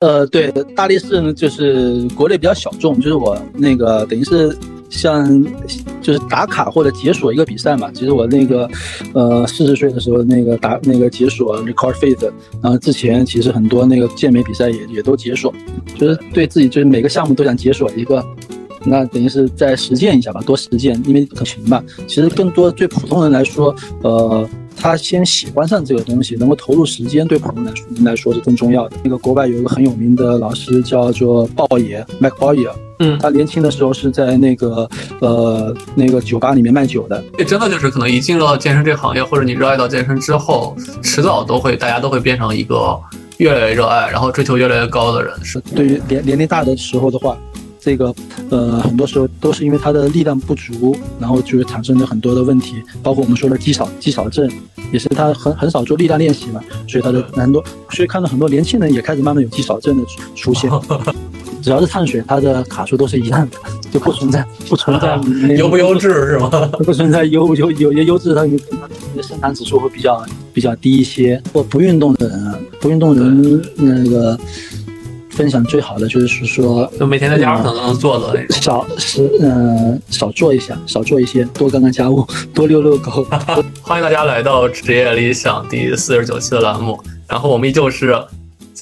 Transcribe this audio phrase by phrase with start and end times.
[0.00, 4.56] 呃，对，大力士呢，就是国内比较小众，就是我那个等于是
[4.88, 5.44] 像
[6.00, 7.90] 就是打卡或者解锁一个比赛嘛。
[7.92, 8.66] 其实我那个
[9.12, 12.32] 呃四十岁的时候那个打那个解锁 Record Face，
[12.62, 15.52] 然后之前其实很多那个健美比赛也也都解锁，
[15.98, 18.24] 就是对自己就是每个项目都想解锁一个，
[18.86, 21.84] 那等于是在实践一下吧，多实践，因为可行嘛。
[22.08, 24.48] 其实更多对普通人来说，呃。
[24.80, 28.96] 他先喜欢上这个东西，能够投入时间，对普通来说来说是更重要的。
[29.04, 32.66] 那个国外有一个很有名的老师叫做鲍爷，Mac 鲍爷，
[32.98, 34.88] 嗯，他年轻的时候是在那个
[35.20, 37.22] 呃那个酒吧里面卖酒的。
[37.36, 42.98] 这真的就是可能一进入到健身这个行业，或者你热爱到健身之后，迟早都会大家都会变成一个
[43.36, 45.32] 越来越热爱，然后追求越来越高的人。
[45.44, 47.36] 是对于年年龄大的时候的话。
[47.80, 48.14] 这个
[48.50, 54.50] 呃，很多时候都是因为他的力量不足，然后就会产生了很多的问题，包括我们说的肌少肌少症，
[54.92, 60.70] 也是他很很少做力量练习嘛，所以他的难度，所以看到很多年轻人也开始慢慢有肌少症的出现。
[61.62, 63.58] 只要是碳水，它的卡数都是一样的，
[63.92, 65.20] 就不存在 不存在
[65.56, 66.48] 优不优质是吗？
[66.84, 68.42] 不存在优优有些优质，它
[69.14, 71.40] 的生产指数会比较比较低一些。
[71.52, 74.38] 或不运动的人，不运动人那个。
[75.40, 83.26] 分享最好的就是说，就每天在家可能做的，少是嗯少做一下，少做一些，多干干家务， 多遛遛狗。
[83.80, 87.02] 欢迎大家来到职业理想第四十九期的栏目。
[87.26, 88.22] 然后我们依旧是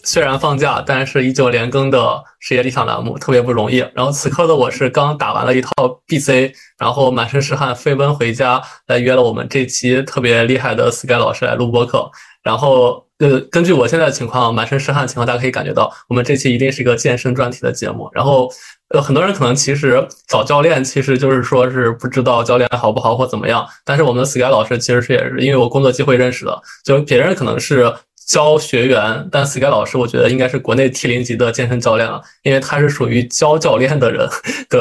[0.02, 3.76] 虽然放假，但是依旧连更的职业理想栏目，特别不容易。
[3.94, 5.70] 然后此刻的我是刚打完了一套
[6.08, 12.10] BC，然后满身是汗飞奔回家，来约了我们这期特别厉害的 Sky 老师来录播课。
[12.42, 13.04] 然后。
[13.18, 18.08] 呃，根据我现在的情况，满身是汗的情况，大家可以感觉到，我们这期一定是一个健身专题的节目。
[18.12, 18.48] 然后，
[18.90, 23.66] 呃，很多人可能其实找教练，其实就是说是不知道教练好不好或怎么样。
[23.84, 27.92] 但是我们的 Sky 老师其实是也是因为我工作机会认识的，就别人可能是
[28.28, 34.28] 教学员，但 Sky 老师我觉得应该是国内 T 零级的健身教练了，因为他是属于教教练的人。
[34.70, 34.80] 对，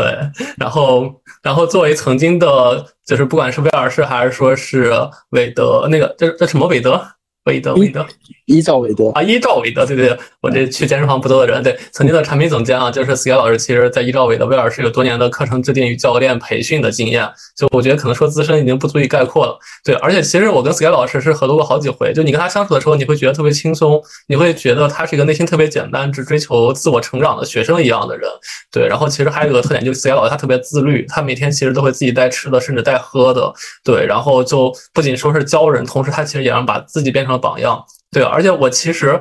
[0.60, 1.12] 然后，
[1.42, 4.94] 然后作为曾经的，就是不管是威尔士还是说是
[5.32, 7.04] 韦德，那个叫叫什么韦德？
[7.48, 8.06] 韦德，韦德，
[8.46, 9.10] 依照韦德。
[9.12, 17.26] 啊，依照韦德，对对对，我这去健身房不多的人，对，曾经的产品总监啊，就是 Sky 老师，其实在依照韦德威尔是有多年的课程制定与教练培训的经验，
[17.56, 28.30] 就我觉得可能说资深已经不足以概括了，对，而且其实我跟 Sky 老师是合作过好几回，就你跟他相处的时候，你会觉得特别轻松，你会觉得他是一个内心特别简单，只追求自我成长的学生一样的人，
[28.74, 33.54] 对，然后其实还有一个特点，就是 Sky 老师他特别自律，他每天其实都会自己带吃的，甚至带喝的，
[33.86, 37.37] 对，然后就不仅说是教人，同时他其实也让把自己变成。
[37.38, 39.20] 榜样，对，而且我其实。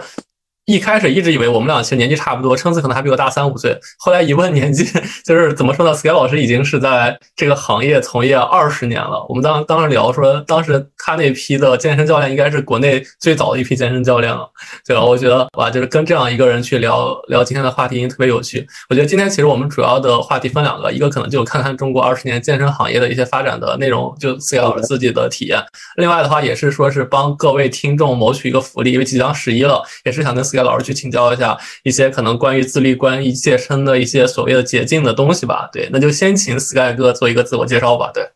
[0.66, 3.78] 一开始一直以为我们俩其实年纪差不多，称子可能还比我大三五岁。
[3.98, 4.84] 后来一问年纪，
[5.24, 9.24] 就是怎么说呢？Sky 老师已经是在这个行业从业二十年了。
[9.28, 14.44] 我们当当时聊说，当时他那批的健身教练应该是国内最早的一批健身教练了，
[14.84, 15.04] 对吧？
[15.04, 18.66] 我觉得哇，就是跟这样一个人去聊聊今天的话题，特别有趣。
[18.90, 25.62] 我觉得今天其实我们主要的话题分两个，一个可能就看看中国二十年健身行业的一些发展的内容，就 Sky 老师自己的体验。
[25.96, 30.55] 另外的话，也是说是帮各位听众谋取一个福利，因为即将十一了，也是想跟 Sky。
[30.62, 35.68] 老师去请教一下一些可能关于自律、关于健身的一些所谓的捷径的东西吧。
[35.72, 38.10] 对，那就先请 Sky 哥做一个自我介绍吧。
[38.12, 38.28] 对，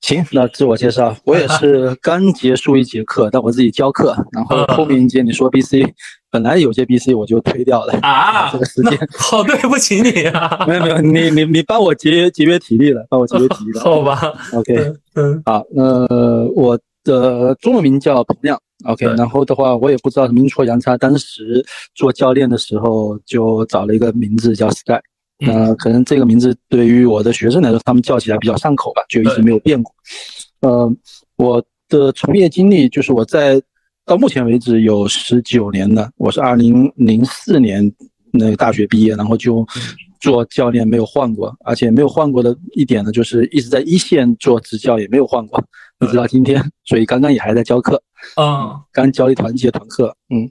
[0.00, 5.88] 行，那自我介绍，我也是刚结束一节课，但我自己教课，然后后面一节你说 BC，
[6.30, 14.20] 本来有些 BC 我就推掉了啊，这个时间，好对不起你啊， 没有没有，你你你帮我节约节约体力了，帮我节约体力了， 好吧
[14.52, 16.06] ，OK， 嗯，好，那
[16.54, 18.60] 我的中文名叫彭亮。
[18.84, 21.64] OK，然后的话，我也不知道阴错阳差，当时
[21.94, 25.00] 做教练的时候就找了一个名字叫 Sky，
[25.38, 29.94] 那可能这个名字对于我的学生来说，他们叫起来比较上口吧，就一直没有变过。
[30.60, 30.92] 呃，
[31.36, 33.60] 我的从业经历就是我在
[34.04, 37.90] 到目前为止有十九年了，我是二零零四年
[38.30, 39.66] 那个大学毕业，然后就
[40.20, 45.62] 做教练没有换过，而且没有换过的一点呢，就是一直在一线做执教也没有换过。
[46.00, 48.02] 一直到今天，所以刚刚也还在教课，
[48.34, 50.50] 啊，刚教了一团节团课，嗯，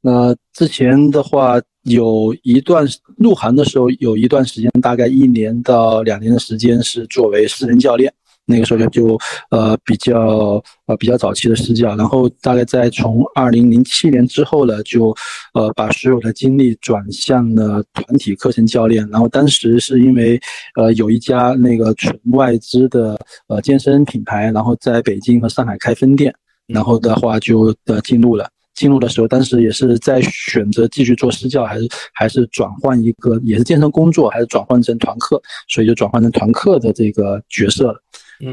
[0.00, 8.12] 那之前的话有一段入行的时候有一段时间，大概一年到两年的时间是作为私人教练。
[8.50, 9.18] 那个时候就就
[9.50, 15.14] 呃比较呃比较早期的私教，然后大概在从二零零七年之后呢，就
[15.52, 19.06] 呃把所有的精力转向了团体课程教练。
[19.10, 20.40] 然后当时是因为
[20.76, 26.34] 呃有一家那个纯外资的呃健身品牌，然后在北京和上海开分店，
[26.68, 28.48] 然后的话就呃进入了。
[28.74, 38.00] 进入的时候，当时也是在选择继续做私教，还是还是转换一个也是健身工作，还是转换成团课，所以就转换成团课的这个角色了。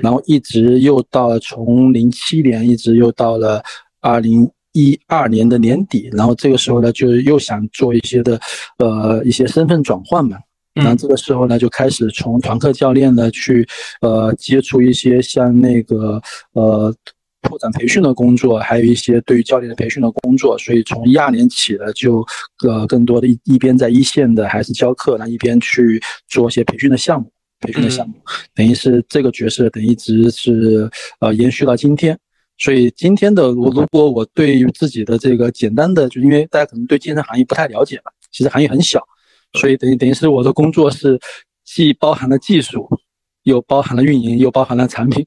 [0.02, 3.62] 然后一直又到了从零七年，一直又到了
[4.02, 8.40] 二零一二年的年底，然后这个时候呢，就又想做一些的，
[8.80, 10.38] 呃，一些身份转换嘛。
[10.74, 13.66] 然后这个时候呢，就开始从团课教练呢去，
[14.02, 16.20] 呃，接触一些像那个
[16.54, 16.92] 呃
[17.45, 20.57] 拓展培训的工作，还有一些对于教练的培训的工作。
[20.57, 22.25] 所以从一二年起呢，就
[22.68, 27.31] 呃更多的一一边在一线的还是教课，那一边去做一些培训的项目，
[27.62, 28.13] 培训的项目，
[28.53, 30.89] 等于是这个角色等一直是
[31.19, 32.18] 呃延续到今天。
[32.57, 39.01] 所以今天的我，如果我对于自己的这个简单的，就因为大家可能对健身行业不太了解嘛，其实行业很小。
[39.59, 41.19] 所以等于等于是我的工作是
[41.65, 42.88] 既包含了技术，
[43.44, 45.25] 又包含了运营，又包含了产品，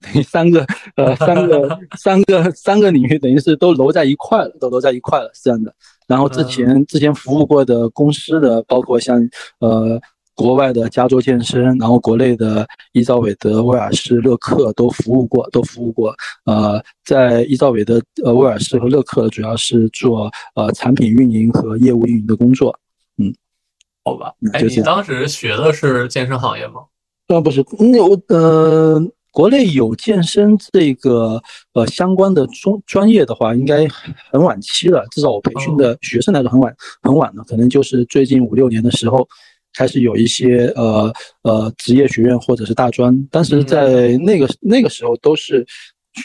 [0.00, 0.64] 等于三个
[0.96, 5.74] 呃三个三个三个领域，等于是都揉在一块了，都揉在一块了，是这样的。
[6.06, 9.18] 然后之前之前服务过的公司的，包括像
[9.60, 10.00] 呃
[10.34, 16.14] 国外的加州健身，然后国内的伊兆韦德、威尔士、乐克都服务过，都服务过。
[16.44, 22.78] 呃，在伊兆韦德、呃威尔士和乐克，主要是做呃产品运营和业务运营的工作。
[23.18, 23.34] 嗯
[24.04, 26.82] 好吧，哎，你当时学的是健身行业吗？
[27.26, 29.02] 呃，不是，那我呃，
[29.36, 31.38] 国内有健身这个
[31.74, 33.86] 呃相关的专专业的话，应该
[34.32, 35.04] 很晚期了。
[35.10, 39.28] 至少我培训的学生来说，很晚很晚了，可能就是最近五六年的时候
[39.74, 41.12] 开始有一些呃
[41.42, 43.14] 呃职业学院或者是大专。
[43.30, 45.62] 但是在那个那个时候，都是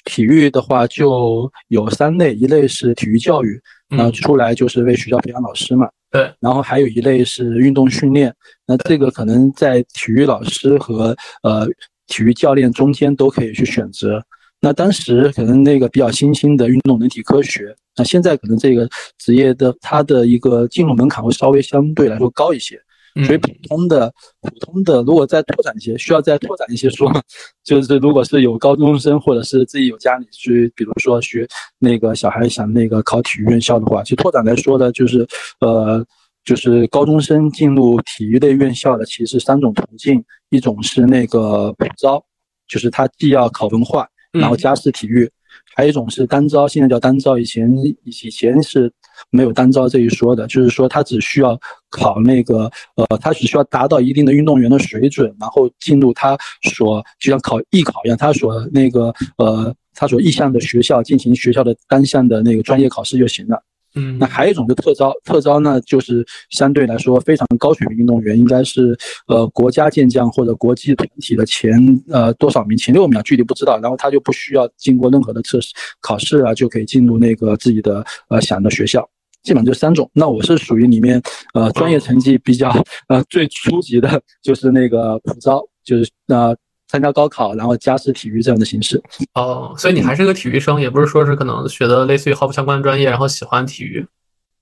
[0.06, 5.86] 体育的话就有三类，一类是体育教育，然后出来就是为学校培养老师嘛。
[6.10, 8.34] 对，然后还有一类是运动训练，
[8.66, 11.14] 那这个可能在体育老师和
[11.44, 11.68] 呃
[12.12, 14.22] 体育教练中间都可以去选择。
[14.60, 18.88] 那当时可能那个比较新兴的运动人体科学，那现在可能这个
[19.18, 22.80] 职业的它的一个进入门槛会稍微相对来说高一些。
[23.26, 24.10] 所以普通的
[24.40, 27.12] 普通的，如果再拓展一些，需要再拓展一些说，
[27.62, 31.46] 就是如果是有高中生或者是自己有家里去，比如说学
[31.78, 35.28] 那个小孩想那个考体育院校的话，其实拓展来说呢，就是
[35.60, 36.06] 呃，
[36.44, 42.24] 就是高中生进入体育类院校的其实三种途径，一种是那个普招，
[42.68, 45.30] 就是他既要考文化，然后加试体育，
[45.76, 47.72] 还有一种是单招，现在叫单招，以前
[48.04, 48.92] 以前是。
[49.30, 51.56] 没有单招这一说的，就是说他只需要
[51.92, 63.62] 考那个，呃，他只需要达到一定的运动员的水准，然后进入他所就像考艺考一样，他所那个，呃，他所意向的学校进行学校的单项的那个专业考试就行了。
[63.96, 68.98] 嗯，那还有一种就特招，特招呢就是相对来说非常高水平运动员，应该是
[69.28, 79.08] 呃国家健将或者国际团体的前呃多少名，前六名具体不知道，然后他就不需要经过任何的测试考试啊，就可以进入那个自己的呃想的学校。
[79.44, 81.20] 基本就三种，那我是属于里面，
[81.56, 82.70] 呃，专业成绩比较，
[83.08, 86.56] 呃，最初级的，就是那个普招，就是呃，
[86.92, 89.02] 参加高考，然后加试体育这样的形式。
[89.36, 94.06] 哦，所以你还是个体育生，也不是说是可能学的类似于毫不相关的专业，然后喜欢体育。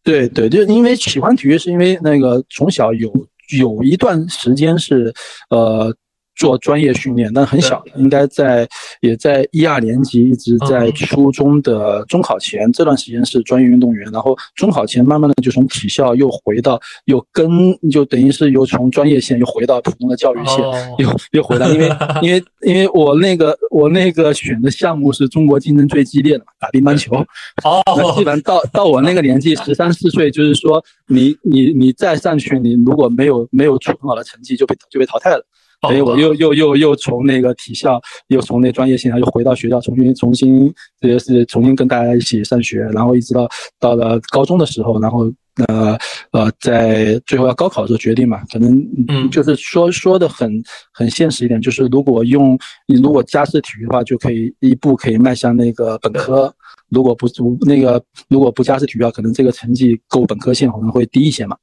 [0.03, 3.11] 对对，就因为喜欢体育，是因为那个从小有
[3.57, 5.11] 有一段时间是，
[5.49, 5.91] 呃。
[6.39, 8.65] 做专业训练，但很小，应该在
[9.01, 17.49] 也在一二年级，一直在初中的中考前这段时间是专业运动员，然后中考前慢慢的就从体校又回到，又跟
[17.91, 20.57] 就等于是又从专业线又回到普通的教育线，
[20.99, 21.89] 又又回来，因为
[22.23, 27.17] 因为因为我那个我那个选的项目是中国竞争最激烈的嘛，打乒乓球，
[27.65, 27.83] 哦，
[28.17, 35.45] 基本上到到我那个年纪十三四岁，就是说你你你再上去，你如果没有没有出很好的成绩，就被就被淘汰了。
[35.81, 43.47] 所以我又又又又从那个体校，又从那专业线上又回到学校，重新重新，这也是重新跟大家一起上学，然后一直到
[43.79, 45.31] 到了高中的时候，然后
[45.67, 45.97] 呃
[46.31, 50.61] 呃，在最后要高考的时候决定嘛，可能嗯就是说说的很
[50.93, 56.53] 很现实一点，就是如果用你如果加试体育的话，就可以一步可以迈向那个本科，
[56.89, 61.55] 如果不不那个如果不加试体育，可能这个成绩够本科线可能会低一些嘛。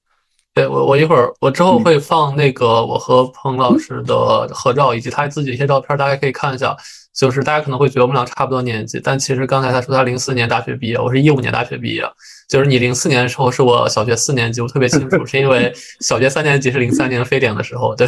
[0.57, 6.75] 对我，我一会儿我之后会放那个我和彭老师的合照，以及他自己一些照片，大家可以看一下。
[7.15, 12.03] 就是大家可能会觉得我们俩差不多年纪，但其实刚才他说他零四年大学毕业，我是一五年大学毕业。
[12.49, 17.95] 就是你零四年的时候是我小学四年级，我特别清楚，是因为小学三年级是零三年非典的时候。
[17.95, 18.07] 对，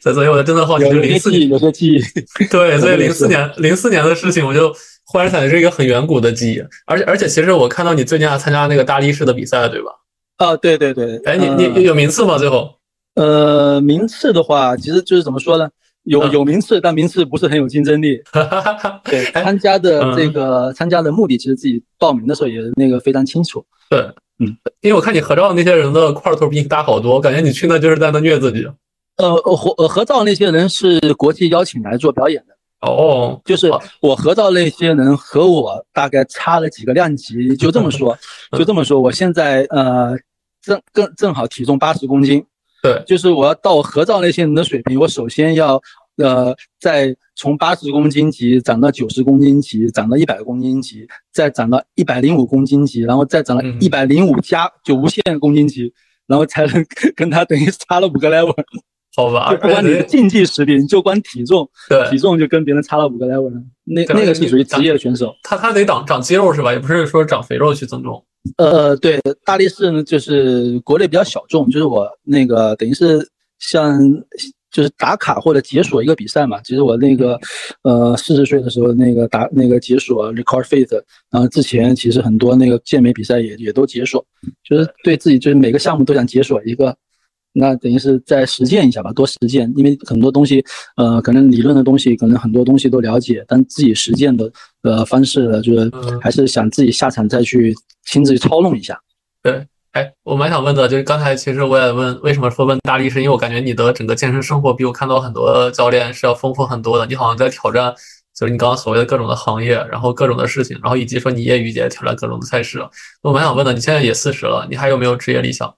[0.12, 2.00] 所以我就真的好奇，就零四年有些记忆。
[2.46, 4.74] 对， 所以零四年零四年的事情，我就
[5.04, 6.62] 忽然想起是一个很远古的记忆。
[6.86, 9.92] 而且而且，其实我看到你最近还参加那个大力士的比赛，对吧？
[10.40, 12.38] 啊，对对对，哎，你你有名次吗？
[12.38, 12.74] 最后，
[13.14, 15.68] 呃，名次的话，其实就是怎么说呢？
[16.04, 18.18] 有有名次，但名次不是很有竞争力。
[19.04, 23.62] 对，参加的这个参加的目的，其实自己报名的时候也那个非常清楚。
[23.90, 24.00] 对，
[24.38, 28.66] 嗯，因为我看你合照那些人的块头比你大好多，我感觉你去那就是在那虐自己。
[29.18, 32.54] 呃，合合照那些人是国际邀请来做表演的。
[32.80, 33.70] 哦，就是
[34.00, 38.16] 我合照那些人和我大概差了几个量级，就这么说，
[38.56, 38.98] 就这么说。
[38.98, 40.16] 我现在呃
[40.62, 42.44] 正正正好体重八十公斤，
[42.82, 45.80] 对，就是我要到合照那些人的水平，我首先要
[46.16, 55.92] 呃再从八十公斤级涨到九十公斤级，涨到一百公斤级，再涨到一百零五公斤级，然后再涨到一百零五加就无限公斤级。
[56.26, 56.86] 然后才能
[57.16, 58.54] 跟他等于差了五个 level，
[59.16, 59.52] 好吧？
[59.56, 63.60] 不管你的竞技实力，你就光体重，对，体重就跟别人差了五个 level 了。
[63.92, 66.72] 那那个是属于职业选手，他他得长长肌肉是吧？
[66.72, 68.24] 也不是说长肥肉去增重。
[68.56, 73.28] 呃，对，大力士呢就是国内比较小众，就是我那个等于是
[73.58, 74.00] 像
[74.70, 76.60] 就是打卡或者解锁一个比赛嘛。
[76.62, 77.38] 其实我那个
[77.82, 80.92] 呃四十岁的时候那个打那个解锁 record faith，
[81.30, 84.24] 然后之前其实很多那个健美比赛也也都解锁。
[84.66, 86.96] 就是对自己，就是每个项目都想解锁一个，
[87.52, 89.72] 那等于是再实践一下吧，多实践。
[89.76, 90.64] 因为很多东西，
[90.96, 94.50] 呃，可能理论的东西，可能很多东西都了解，但自己实践的
[94.82, 95.90] 呃方式，就是
[96.20, 97.74] 还是想自己下场再去
[98.06, 98.98] 亲自去操弄一下。
[99.42, 107.06] 对，哎，我蛮想问的，就是刚才其实我也问，为什么说问大力，是因为我感觉你的整个健身生活比我看到很多教练是要丰富很多的。
[107.06, 107.94] 你好像在挑战。
[108.32, 112.80] 就是你刚刚所谓的各种的行业，然后各种的事情，然后以及说你业余也挑战各种的赛事。
[113.20, 115.68] 我蛮想问的，你现在也四十了，你还有没有职业理想？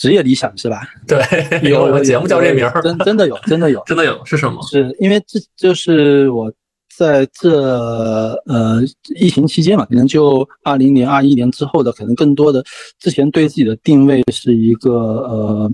[0.00, 0.88] 职业理想是吧？
[1.06, 1.20] 对，
[1.68, 4.62] 有节目叫这名儿，真真的有，真的有， 真的有是什么？
[4.66, 6.50] 是因为这就是我
[6.96, 8.80] 在这呃
[9.14, 12.64] 疫情期间嘛，可能就二零年、二一年之后的，可能更多的
[12.98, 15.70] 之前对自己的定位是一个呃。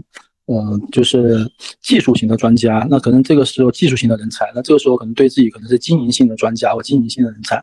[0.49, 1.45] 嗯，就是
[1.83, 7.61] 技术型的专家，那可能这个时候技术型的人才，那这个时候可能对自己可能是经营性的专家或经营性的人才，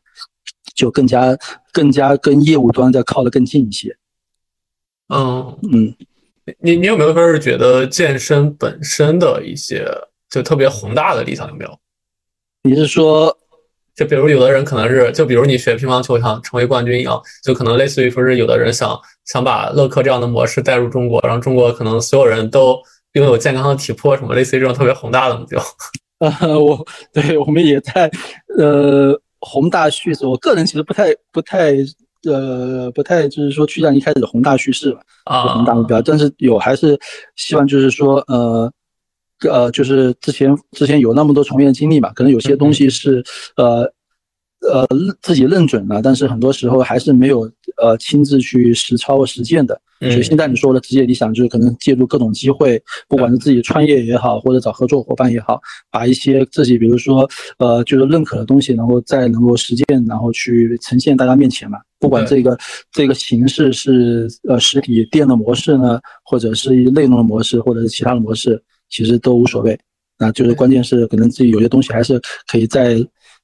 [0.75, 1.33] 就更加
[1.71, 3.95] 更加跟业务端在靠得更近一些。
[5.07, 5.95] 嗯嗯，
[6.61, 9.85] 你你有没有说是觉得健身本身的一些
[10.29, 11.79] 就特别宏大的理想有没有？
[12.63, 13.37] 你是说？
[13.95, 22.75] 就比如有的人可能是，就比如你学乒乓球想成为冠军一样，就可能类似于说是有的人想想把乐客这样的模式带入中国，让中国可能所有人都
[23.11, 25.63] 拥有健康的体魄，什么类似于这种特别宏大的目标。
[26.41, 26.83] 呃，我
[27.13, 28.09] 对我们也在
[28.57, 31.73] 呃宏大叙事，我个人其实不太不太
[32.25, 36.99] 呃不太就是说趋向一开始的宏大叙事吧，啊，宏大目标，但是有还是
[37.35, 38.71] 希望就是说呃。
[39.49, 43.21] 呃，就是之前之前有那么多从业经历嘛，可能有些东西是，
[43.57, 43.81] 呃，
[44.61, 44.87] 呃
[45.21, 47.41] 自己认准了，但是很多时候还是没有
[47.75, 49.77] 呃亲自去实操实践的。
[49.99, 55.59] 所以现在你说的职业理想，就是可能借助各种机会，不管是自己创业也好，或者找合作伙伴也好，
[55.91, 61.79] 把一些自己比如说呃就是认可的东西，然后再能够实践，然后去呈现大家面前嘛。
[62.03, 62.59] 不管这个
[62.91, 68.61] 这个形式是呃实体店的模式呢，或者是内容的模式，或者是其他的模式。
[68.89, 69.79] 其实都无所谓，
[70.19, 72.95] 那就是关键是可能自己有些东西还是可以再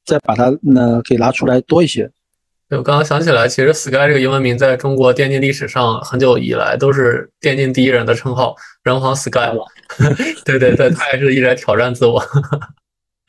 [0.05, 2.07] 再把它那给拿出来多一些。
[2.67, 9.49] 对我刚刚想起来，其实 Sky 这个英文名在中国电竞历史上很久以来都是电竞第一人的称号，人皇 Sky。
[10.45, 12.23] 对对对，他也是一直在挑战自我。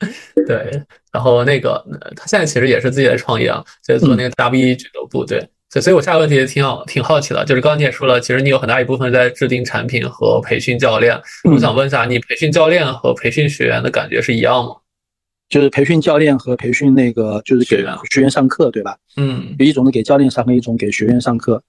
[0.47, 0.81] 对，
[1.11, 1.83] 然后那个
[2.15, 5.25] 他现在其实也是自己在创业啊，在做那个 WE 俱乐部。
[5.25, 5.47] 对。
[5.73, 11.17] 所以，我下个问题挺好，挺好奇的，就是刚刚你也说了，其实你有很大一部分在制定产品和培训教练。
[11.49, 14.71] 我想问一下，你培训教练和培训学员的感觉是一样吗？
[15.47, 17.81] 就是培训教练和培训那个，就是给
[18.11, 18.97] 学员上课，对吧？
[19.15, 21.63] 嗯，有一种是给教练上课，一种给学员上课。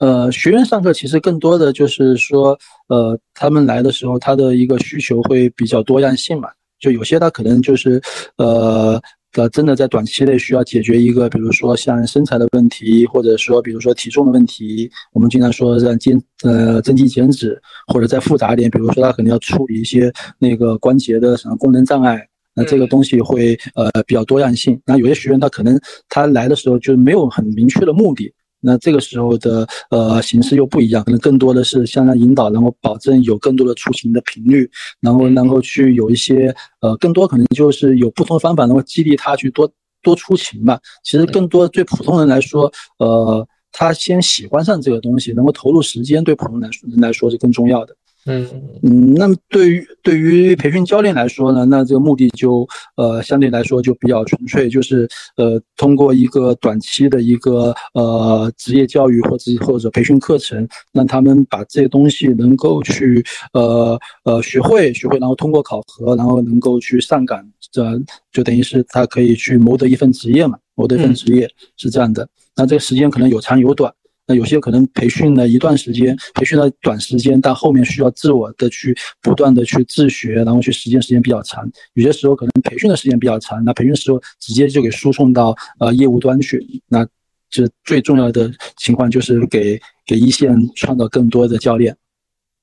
[0.00, 2.58] 呃，学员上课其实更多的就是说，
[2.88, 6.50] 呃，他们来的时候，他的一个需求会比较多样性嘛，
[6.80, 8.00] 就有些他可能就是，
[8.38, 9.00] 呃。
[9.34, 17.56] 呃，真的在短期内需要解决一个，比如说像身材的问题，或者说比如说体重的问题，我们经常说让减呃增肌减脂，
[17.86, 22.20] 或者再复杂一点，比如说他可能要处理一些那个关节的什么功能障碍，
[22.56, 24.82] 那这个东西会呃比较多样性。
[24.84, 28.34] 那有些学员他可能他来的时候就没有很明确的目的。
[28.60, 39.70] 那这个时候的呃形式又不一样，可能更多的是向上引导，然后保证有更多的出行的频率，然后能够去有一些呃更多可能就是有不同的方法能够激励他去多
[40.02, 40.78] 多出行吧。
[41.02, 47.96] 其实更多对普通人来说，呃，他先喜欢上这个东西，能够投入时间，对普通人人来说是更重要的。
[48.26, 48.46] 嗯
[48.82, 63.24] 嗯，那么对于对于培训教练来说呢，那这个目的就呃相对来说就比较纯粹，就是呃通过一个短期的一个呃职业教育或者或者培训课程，让他们把这些东西能够去
[63.54, 67.82] 呃呃学会学会，然后通过考核，然后能够去上岗，这
[68.30, 71.48] 就等于是他可以去谋得一份职业嘛，谋得一份职业
[71.78, 72.28] 是这样的。
[72.54, 73.90] 那这个时间可能有长有短。
[74.30, 81.68] 那有些可能培训了一段时间，培训了短时间，但后面需要自我的去不断的去自学，然后去实践时间比较长。
[81.94, 86.64] 有些时候可能培训的时间比较长，那培训的时候直接就给输送到呃业务端去。
[86.86, 87.04] 那
[87.50, 91.96] 这最重要的情况就是给给一线创造更多的教练。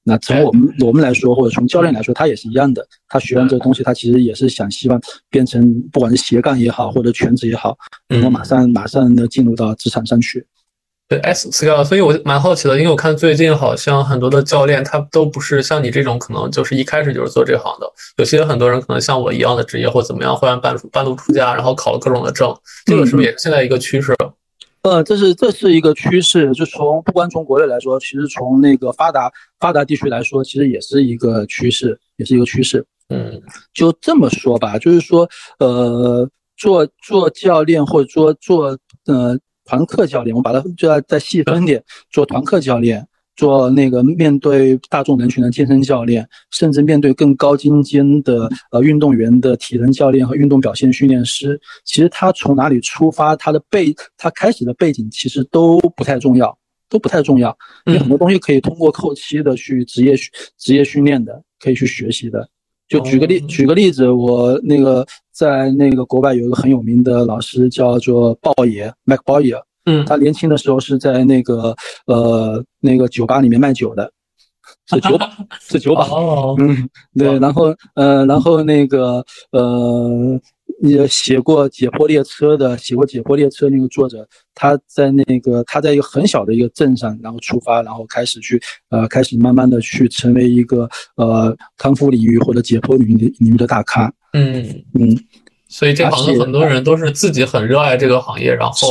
[0.03, 2.87] 那从我们我们来说，或者从教练来说，他也是一样的。
[3.09, 4.97] 他学完这个东西，他其实也是想希望
[5.29, 10.45] 变成，不管是斜杠也好，或者全职也好，能够马上马上的进入到职场上去。
[11.09, 17.89] 对，S scale，所以我蛮好奇的，因为我看最近好像很多的教练，他都不是像你这种，可能就是一开始就是做这行的。
[18.17, 22.53] 有些很多人可能像我一样的职业或怎么样，忽然半半路出家，然后考了各种的证，
[22.85, 24.13] 这个是不是也是现在一个趋势？
[24.81, 32.85] 呃，这是这是一个趋势，就从不光从国内来说，其实从那个发达发达地区来说，其实也是一个趋势，也是一个趋势。
[33.09, 33.41] 嗯，
[33.73, 35.27] 就这么说吧，就是说，
[35.59, 39.37] 呃，做做教练或者说做呃
[39.67, 43.07] 团课教练，我把它就要再细分点，做团课教练。
[43.35, 56.57] 做那个面对大众人群的健身教练，甚至面对更高精尖的呃运动员的体能教练和运动表现训练师，其实他从哪里出发，他的背他开始的背景其实都不太重要，
[56.89, 57.55] 都不太重要。
[57.85, 60.15] 有很多东西可以通过后期的去职业
[60.57, 62.49] 职业训练的，可以去学习的。
[62.87, 69.55] 就举个例举个例子，我那个在那个国外有一个很有名的老师叫做鲍爷，Mac 鲍爷。
[69.89, 71.73] 嗯，他年轻的时候是在那个
[72.07, 74.11] 呃那个酒吧里面卖酒的，
[74.89, 76.05] 是酒吧，是酒吧。
[76.11, 80.37] 哦，嗯，对，然后呃，然后那个呃，
[80.81, 94.11] 也写过《解剖列车》的，写过《解剖列车》那个作者，他在那个他在一个很小的一个镇上，然后出发，然后开始去呃，开始慢慢的去成为一个呃康复领域或者解剖领域领域的大咖。
[94.33, 94.63] 嗯
[94.99, 95.17] 嗯，
[95.67, 98.89] 所以这行的很多人都是自己很热爱这个行业，然后。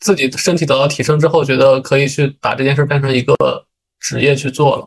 [0.00, 3.34] 自己身体得到提升之后，觉得可以去把这件事变成一个
[3.98, 4.86] 职业去做了。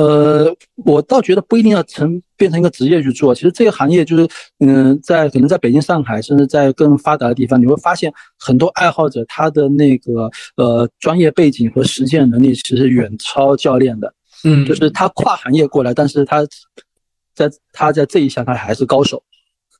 [0.00, 3.34] 呃，我倒觉得不一定要成变成一个职业去做。
[3.34, 4.26] 其实这个行业就是，
[4.60, 14.14] 嗯，在可能在北京、上海，甚至在更发达的地方，你会发现很多爱好者他的那个呃专业背景和实践能力其实远超教练的。
[14.44, 16.46] 嗯，就是他跨行业过来，但是他
[17.34, 19.22] 在他在这一项他还是高手。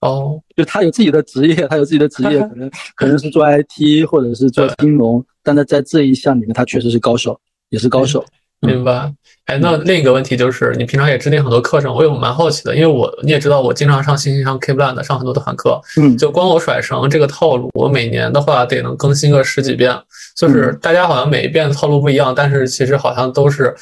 [0.03, 7.39] 哦，就他有自己的职业，他有自己的职业，可能可能是做 IT 或者是做金融，但他在这一项里面，他确实是高手，
[7.71, 8.25] 也是高手。
[8.61, 9.13] 明白。
[9.47, 19.95] 哎，那另一个问题就是，你平常也制定很多课程，我有蛮好奇的，因为我你也知道，我经常上星星上 Keep Land 上很多的团课，嗯，就光我甩绳这个套路，我每年的话得能更新个十几遍，
[20.37, 23.75] 就是大家好像每一遍的套路不一样，但是其实好像都是。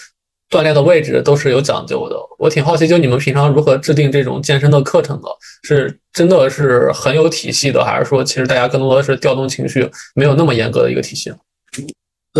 [0.50, 5.28] 锻炼的位置都是有讲究的，我挺好奇，就你们平常如何制定这种健身的课程的？
[5.64, 11.30] 是真的是很有体系的，还是说其实大家更多的是调动情绪，没有那么严格的一个体系？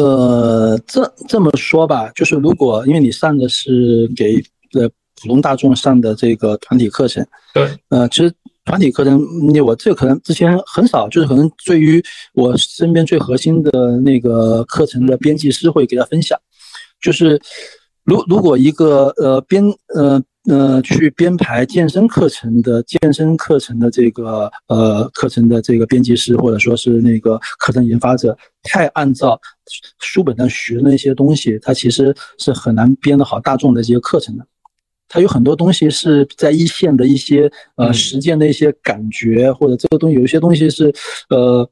[0.01, 4.35] 呃，这这么说吧，就是如果因为你上的是给
[4.75, 4.89] 呃
[5.21, 8.33] 普通大众上的这个团体课程，对，呃，其实
[8.65, 12.03] 团体课程，你我这可能之前很少，就是可能对于
[12.35, 16.39] 我身边最核心的那个课程的编辑师会给他分享，
[17.01, 17.41] 就是。
[18.09, 19.63] 如如果一个呃编
[19.95, 29.39] 呃呃去编排健身课程的健身课程的这个呃课程的这个编辑师或者说是那个课程研发者太按照
[30.01, 34.47] 书本上学的那些东西，他其实是很难编得好大众的这些课程的。
[35.11, 40.93] 他有很多东西是在一线的一些呃实践的一些感觉，或者这个东西有一些东西是
[41.31, 41.67] 呃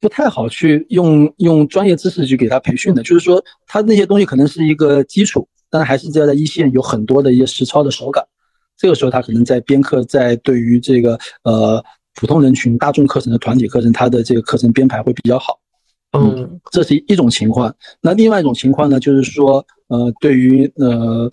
[0.00, 3.02] 不太好去用用专业知识去给他培训的。
[3.02, 5.48] 就是说，他那些东西可能是一个基础。
[5.74, 8.24] 但还是要在一线有很多的一些实操的手感，
[8.76, 11.84] 这个时候他可能在编课，在对于这个呃
[12.14, 15.58] 普通人群、大众课程的团体课程，他的这个课程编排会比较好。
[16.12, 17.74] 嗯，这是一种情况。
[18.00, 21.28] 那另外一种情况呢，就是说呃，对于呃。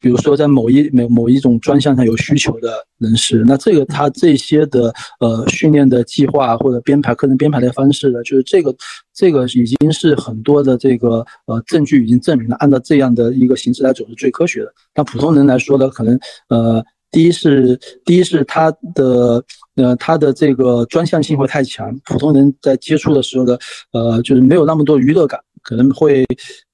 [0.00, 8.74] 比如说，在某一某某一种专项上有需求的人士，那这个他这些的呃训练的计划或者编排课程编排的方式呢，就是这个
[9.14, 14.72] 这个已经是很多的这个呃证据已经证明了，按照这样的一个形式来走是最科学的。
[14.94, 19.44] 那普通人来说呢，可能呃第一是第一是他的
[19.76, 23.58] 呃他的这个专项性会太强，普通人在接触的时候的
[23.92, 26.24] 呃就是没有那么多娱乐感，可能会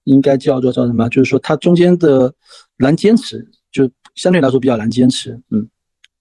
[0.07, 1.09] 应该叫做叫什么？
[1.11, 2.35] 就是说它中间的。
[2.79, 3.43] 难坚持，
[3.73, 5.31] 就相对来说比较难坚持。
[5.51, 5.67] 嗯，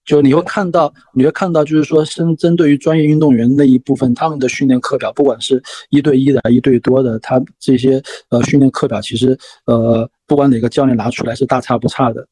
[0.06, 12.26] 就你会看到，你会看到，就是说，针针对于专业运动员那一部分，他们的训练课表，不管是一对一的、一对多的，他这些呃训练课表，其实呃，不管哪个教练拿出来是大差不差的。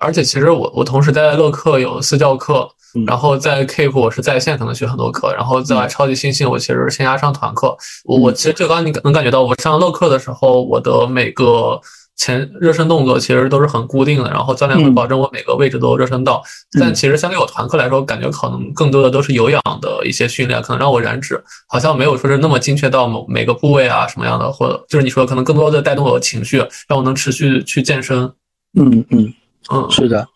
[0.00, 7.76] 而且其实我我同时在乐课有私教课，嗯然后在 Keep 我是在线可能学很多课，然后在超级新星我其实线下上团课。
[8.04, 11.80] 我我其实这刚刚你能感觉到，我上乐课的时候，我的每个
[12.16, 16.42] 前热身动作其实都是很固定的，然后教练会嗯保证我每个位置都热身到。
[16.78, 28.30] 但其实相对我团课来说，感觉可能更多的都是有氧的一些训练，可能让我燃脂，好像没有说是那么精确到某每个部位啊什么样的，或者就是你说可能更多的带动我的情绪，让我能持续去健身。
[28.78, 29.32] 嗯嗯，
[29.70, 30.26] 嗯，是的。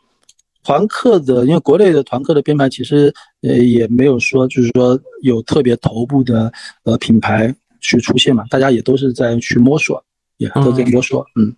[0.63, 3.13] 团课的，因为国内的团课的编排其实
[3.43, 6.53] 呃也没有说就是说有特别头部的
[6.85, 10.03] 呃品牌去出现嘛，大家也都是在去摸索，
[10.39, 11.25] 也都在摸索。
[11.37, 11.55] 嗯。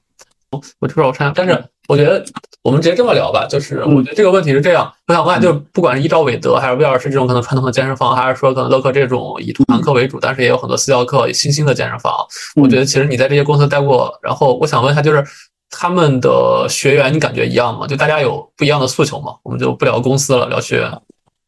[0.78, 2.24] 我这边我看，但是我觉得
[2.62, 3.96] 我们直接这么聊吧，就是嗯。
[3.96, 12.14] 我觉得这个问题是这样，我想问，就是不管是依照韦德还是威尔士这种可能传统的健身房，还是说可能乐客这种以团课为主，但是也有很多私教课、新兴的健身房，
[12.57, 12.62] 嗯。
[12.62, 15.24] 我觉得其实你在这些公司待过，然后我想问一下，就是
[15.70, 17.87] 他们的学员你感觉一样吗？
[17.87, 19.38] 就大家有不一样的诉求吗？
[19.42, 21.02] 我们就不聊公司了，聊学员。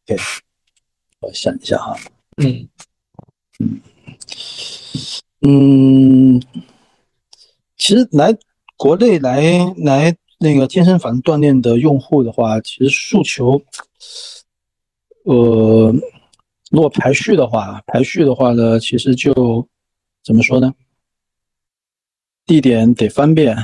[0.05, 0.17] 对
[1.19, 1.95] 我想一下哈，
[2.37, 2.67] 嗯
[3.59, 3.81] 嗯
[5.41, 6.41] 嗯，
[7.77, 8.35] 其实来
[8.77, 9.41] 国内来
[9.77, 13.61] 来那个健身房锻炼的用户的话，其实诉求，
[15.25, 15.93] 呃，
[16.71, 19.67] 如果排序的话，排序的话呢，其实就
[20.23, 20.73] 怎么说呢？
[22.45, 23.55] 地点得方便，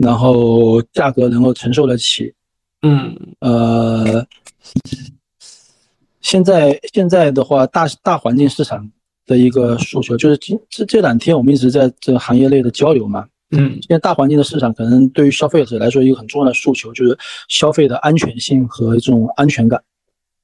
[0.00, 2.32] 然后价格能够承受得起，
[2.82, 4.24] 嗯呃，
[6.20, 8.88] 现在现在的话，大大环境市场
[9.26, 13.26] 的一个诉求，就是今这这两天我们一直在这个行业内的交流嘛。
[13.50, 19.82] 嗯现在大环境的市场，可能对于消费者来说，一个很重要的诉求就是消费的安全性和这种安全感。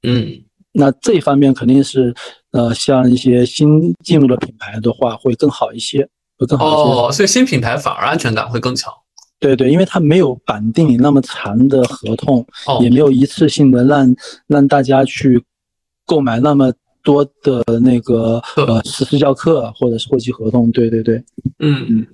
[0.03, 0.41] 嗯
[0.73, 2.13] 那这一方面肯定是，
[2.51, 6.05] 呃，像一些新进入的品牌的话，会更好一些，
[6.37, 6.99] 会更好一些。
[6.99, 8.91] 哦，所以新品牌反而安全感会更强。
[9.39, 14.15] 对对，因为它没有绑定你那么长的合同，哦也没有一次性的让
[14.47, 15.43] 让大家去
[16.05, 16.71] 购买那么
[17.03, 20.71] 多的那个呃私私教课或者是会籍合同。
[20.71, 21.23] 对对对，
[21.59, 22.07] 嗯嗯，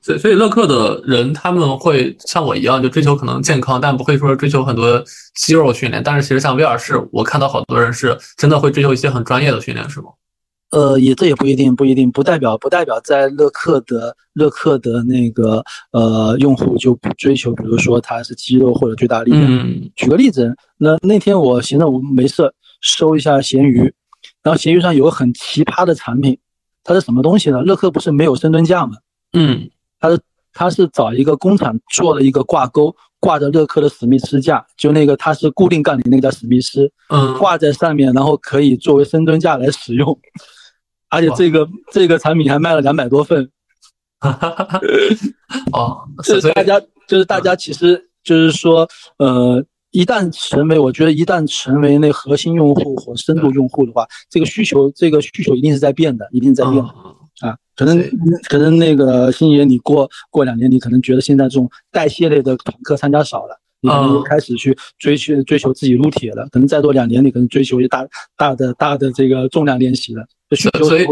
[0.00, 5.02] 所以所以乐客的人他们会像我一样，就追求可能健康，但不会说追求很多
[5.34, 6.02] 肌肉训练。
[6.02, 10.06] 但是其实像威尔士，我看到好多人是真的会追求一些很专业的训练，是吗？
[10.70, 19.44] 呃，也这也不一定，不一定，不代表不代表在乐客的乐客的那个呃用户就不追求，比如说他是肌肉或者最大力量。
[19.46, 22.52] 嗯举个例子，那那天我闲着我没事
[22.82, 23.80] 搜一下闲鱼，
[24.42, 26.38] 然后闲鱼上有个很奇葩的产品，
[26.84, 27.62] 它是什么东西呢？
[27.62, 28.92] 乐客不是没有深蹲架吗？
[29.32, 30.20] 嗯它是
[30.52, 40.18] 它是找一个工厂做了一个挂钩，挂着乐客的史密斯架，就那个它是固定杠铃那个叫史密斯，嗯，挂在上面，然后可以作为深蹲架来使用，
[41.10, 43.50] 而且这个这个产品还卖了两百多份，
[45.72, 56.94] 哦， 就所以是大家就是大家其实就是说，呃，一旦成为我觉得一旦成为那核心用户或深度用户的话，这个需求这个需求一定是在变的，一定在变的。
[57.04, 58.02] 嗯啊，可能
[58.48, 66.48] 可能那个星爷，你过过两年，你可能觉得现在这种代谢类的团课参加少了，你可能开始去追求追求自己撸铁了。
[66.50, 68.04] 可能再多两年，你可能追求一大
[68.36, 71.06] 大的大的这个重量练习了，这需求所以。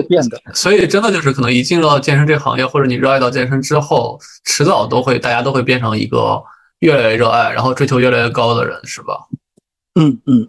[0.54, 6.42] 所以真的就是可能一进入到健身这个行业，或者你热爱到健身之后，迟早都会大家都会变成一个
[6.80, 9.18] 越来越热爱，然后追求越来越高的人，是吧？
[9.98, 10.46] 嗯嗯，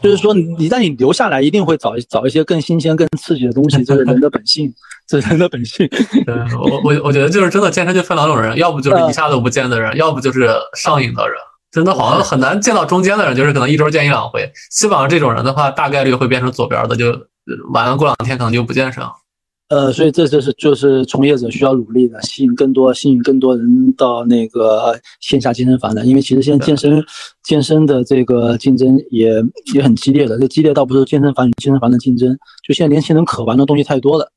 [0.00, 4.72] 就是说，你一旦你留下来，一定会找找一些更新鲜、更刺激的东西，这是人的本性，
[5.08, 5.88] 这是人的本性。
[6.24, 11.36] 对我我我觉得就是真的健身就分两种人，要不就是一下都不健的人，要不就是上瘾的人。
[11.72, 14.48] 真的好像很难见到中间的人，就是可能一周见一两回。
[14.70, 17.10] 基本上这种人的话，大概率会变成左边的，就
[17.72, 19.02] 完了过两天可能就不健身。
[19.68, 27.02] 呃，所以这就是就是从业者需要努力的，吸引更多吸引更多人到那个呃线下健身房的，因为其实现在健身
[27.42, 29.42] 健身的这个竞争也
[29.74, 34.30] 也很激烈的，这激烈倒不是健身房与健身房的竞争，就现在年轻人可玩的东西太多了，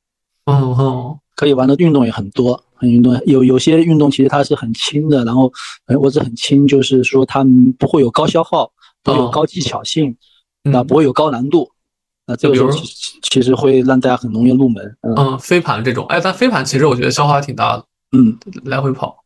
[0.46, 5.52] 嗯嗯可以玩的运动也很多，很运动有有些运动其实它是很轻的，然后
[5.86, 7.44] 呃我指很轻，就是说它
[7.78, 8.72] 不会有高消耗，
[9.04, 9.30] 不会有哦。
[9.30, 10.16] 高技巧性，
[10.64, 11.70] 嗯那不会有高难度，
[12.28, 12.86] 那这个时候就比如
[13.22, 17.84] 其实会让大家很容易入门，嗯嗯，飞盘这种，哎，但飞盘其实我觉得消耗还挺大的，
[18.16, 19.24] 嗯，来回跑。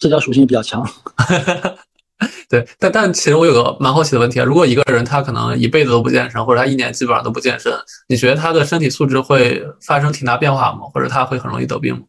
[0.00, 0.86] 社交属性比较强。
[2.48, 7.72] 对，但但其实我有个蛮好奇的问题啊，如果一个人他可能一辈子都不健身，或者他一年基本上都不健身，
[8.08, 10.82] 你觉得他的身体素质会发生挺大变化吗？
[10.92, 12.02] 或者他会很容易得病吗？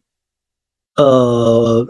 [0.96, 1.86] 呃，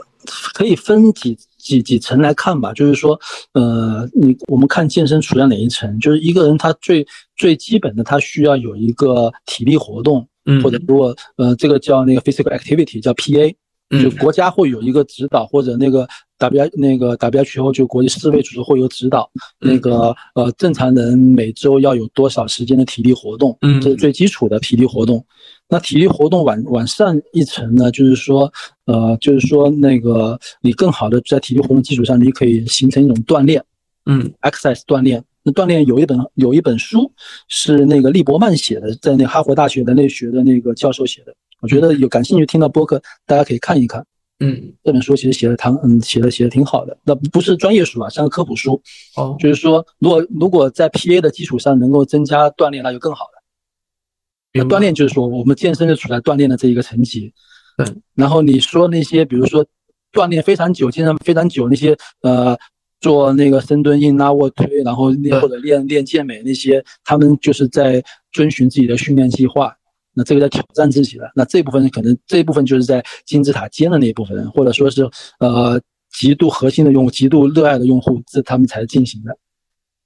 [0.55, 3.19] 可以分几几几层来看吧，就是说，
[3.53, 5.99] 呃，你我们看健身处在哪一层？
[6.01, 13.55] 就是一个人他最最基本的，他需要有一个体力活动，嗯，或者如果呃这个叫那个 physical activity 叫 PA
[14.03, 25.25] 就国家会有一个指导，或者那个 W 那个 WHO 就国际世卫组织会有指导，那个呃正常人每周要有多少时间的体力活动，嗯，这是最基础的体力活动。
[25.69, 28.53] 那体力活动往往上一层呢，就是说
[28.87, 33.63] 呃就是说那个你更好的在体力活动基础上，你可以形成一种锻炼，
[34.07, 35.23] 嗯，exercise 锻炼。
[35.45, 37.13] 那锻炼有一本有一本书
[37.49, 41.35] 是那个利伯曼写的，在那哈佛大学人类学的那个教授写的。
[41.61, 44.05] 我觉得有感兴趣听到播客，大家可以看一看。
[44.41, 46.99] 嗯，这本书其实写的挺嗯写的写的挺好的。
[47.05, 48.83] 那不是专业书啊，像个科普书。
[49.17, 54.65] 哦，就是说，如果如果在 PA 的基础上能够增加锻炼，那就更好了。
[54.65, 57.33] 锻炼就是说，我们健身就处在锻炼的这一个层级。
[57.77, 57.87] 对。
[58.15, 59.65] 然后你说那些，比如说
[60.13, 62.57] 锻炼非常久、健身非常久那些，呃，
[63.05, 69.77] 做那个深蹲、硬拉、卧推，然后练或者练练健美那些，他们就是在遵循自己的训练计划。
[70.15, 75.07] 那这个在挑战自己了，那这部分可能这一部分就是在金字塔尖的那一部分人，或者说是
[75.39, 75.79] 呃
[76.13, 79.37] 极度核心的用户、极度热爱的用户，这他们才进行的。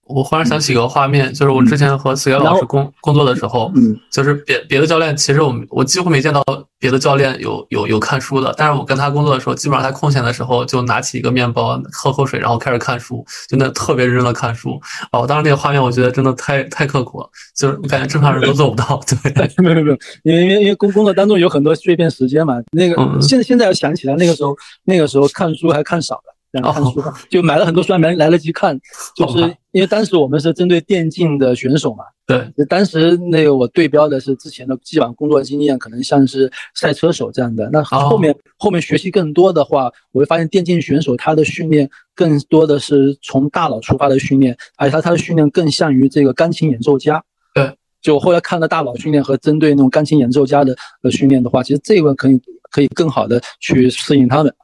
[0.09, 6.43] 我忽然想起一个画面，就是我之前和思源老师工工作的时候，嗯，就是别别的教练，其实我们我几乎没见到
[6.79, 14.81] 别的教练有有有看书的，但是我跟他工作的时候，基本上他空闲的时候就拿起一个面包，喝口水，然后开始看书，就那特别认真的看书。
[15.13, 19.01] 哦，当时那个画面我觉得真的太太刻苦了，就是我感觉正常人都做不到。
[19.23, 26.35] 对， 没有没有，因为因为因为工工作当中有很多碎片时间嘛，那个现现在要想起来，那个时候那个时候看书还看少了。
[26.53, 28.79] 看书就买了很多书，还没来得及看，
[29.15, 29.41] 就是
[29.73, 32.05] 因为当时我们是针对电竞的选手嘛。
[32.27, 37.71] 对，当时那个我对标的是之前的基本上工作经验，可能像是赛车手这样的。
[37.73, 47.23] 那后面后面学习更多的话，我会发现电竞选手他的训练更多的是从大脑出发的训练，而且他他的训练更像于这个钢琴演奏家。
[47.55, 52.39] 对，就我后来看了大脑训练和针对那种钢琴演奏家的呃训练的话，其实这个可以
[52.71, 54.55] 可以更好的去适应他们。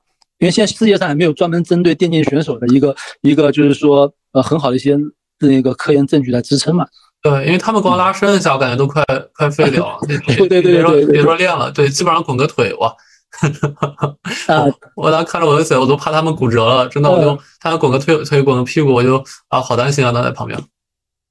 [0.45, 4.95] 因为现在世界上还没有专门针对电竞选手的一个一个，就是说呃很好的一些
[5.39, 6.87] 那个科研证据来支撑嘛。
[7.23, 9.03] 对，因为他们光拉伸一下，我感觉都快
[9.35, 9.99] 快废掉了。
[10.07, 12.95] 对对对对对，别说练了，对，基本上滚个腿哇。
[14.47, 14.67] 啊！
[14.95, 19.17] 我当时看着我的腿，我都怕他们骨折了，真的，我就他们滚个腿腿滚个屁股，我就
[19.49, 20.61] 啊好担心啊，他在旁边。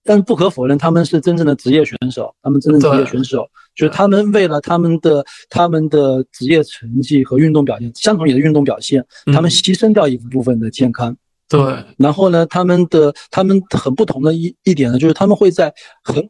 [0.04, 2.34] 但是不可否认，他们是真正的职业选手。
[2.42, 11.16] 他们真正职业选手，就是他们为了他们的他们的职业成绩和运动表现，相同也的运动表现，他们牺牲掉一部分的健康。
[11.48, 11.60] 对。
[11.98, 16.30] 然后呢，他们的他们很不同的一一点呢，就是他们会在很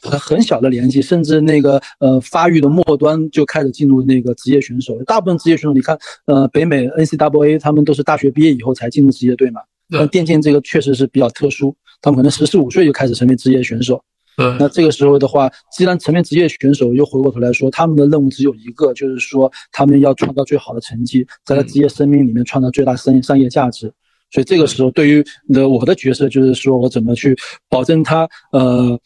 [0.00, 5.00] 很很小的年纪，甚至那个呃发育的末端就开始进入那个职业选手。
[5.04, 9.60] 大部分职业选手，你看，呃，北美 NCAA 他们都是大学毕业以后才进入职业队嘛。
[9.90, 11.76] 但电竞这个确实是比较特殊。
[12.02, 14.02] 他们可能十四五岁就开始成为职业选手，
[14.36, 14.56] 对。
[14.58, 23.90] 那这个时候的话，既然成为职业选手，又回过头来说，他们的任务只有一个，就是说他们要创造最好的成绩，在他职业生命里面创造最大商商业价值。
[24.32, 27.36] 所以这个时候，对于的我的角色就是说我怎么去
[27.68, 28.98] 保证他呃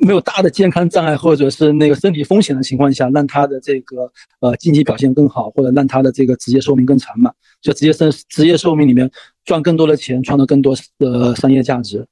[0.00, 7.32] 没有大的健康障碍或者是那个身体风险的情况下，让他的这个呃竞技表现更好，或者让他的这个职业寿命更长嘛？
[7.62, 9.10] 就职业生职业寿命里面
[9.46, 12.06] 赚更多的钱，创造更多的商业价值。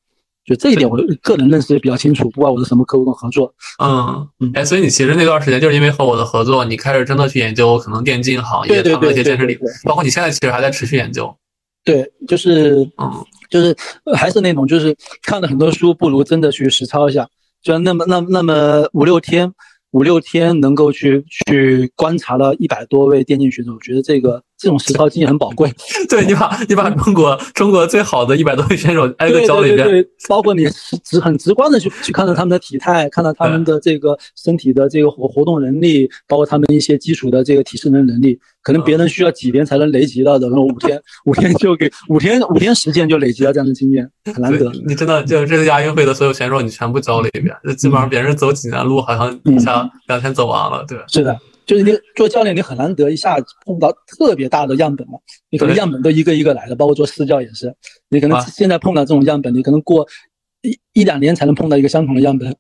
[0.45, 2.29] 就这一点，我个人认识也比较清楚。
[2.31, 3.53] 不管我是什么客户跟合作，
[3.83, 11.35] 嗯嗯，哎，所以你其实那段时间就是因为和我的合作，你开始真的去研究可能电竞行业他们一些健身理论，包括你现在其实还在持续研究。
[11.85, 13.77] 对，就是嗯，就是
[14.15, 17.29] 还是那种，就是看了很多书，不如真的去实操一下。
[17.63, 19.53] 就那么那那么五六天。
[19.93, 25.71] 五六天能够去去观察了一百多位电竞选手，我觉得这个这种实操经验很宝贵。
[26.09, 30.67] 对你把你把中国中国最好的一百多位选手挨个教了一遍，对包括你
[31.05, 38.39] 直很直观的去去看到他们的体态，看到他们的这个身体的这个活活动能力，包括他们一些基础的这个体适能能力。
[38.63, 44.73] 可能别人需要几年才能累积到的，然后五天五天就给五天五天时间就累积到这样的经验，很难得。
[44.87, 55.19] 你真的就这次亚运会的所有选手，你全部教了一遍，就基本上别人走几年路，好像一下两天走完了，对是的，就是你做教练，你很难得一下碰到特别大的样本嘛，
[55.51, 57.75] 你可能样本都一个一个来的，包括做私教也是，
[58.09, 60.07] 你可能现在碰到这种样本，你可能过
[60.63, 62.55] 一一两年才能碰到一个相同的样本。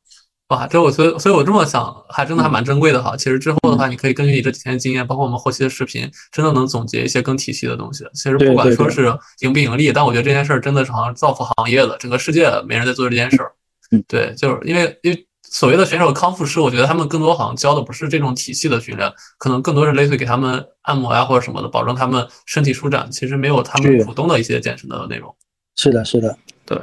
[0.49, 3.17] 哇，这我所以，所以我这么想，还真的还蛮珍贵的哈。
[3.17, 8.05] 其实之后的话，你可以根据你这几天经验，包括我们后期的视频，真的能总结一些更体系的东西。
[8.13, 13.53] 其实不管说是盈不盈利，但我觉得这件事儿真的是好像造福行业的，整个世界没人在做这件事儿。
[13.91, 23.09] 嗯，对，就是因为因为所谓的选手康复师，我觉得他们更多好像教的不是这种体系的训练，可能更多是类似于给他们按摩呀或者什么的，保证他们身体舒展。
[23.09, 25.33] 其实没有他们普通的一些健身的内容。
[25.77, 26.37] 是的，是的，
[26.67, 26.77] 对。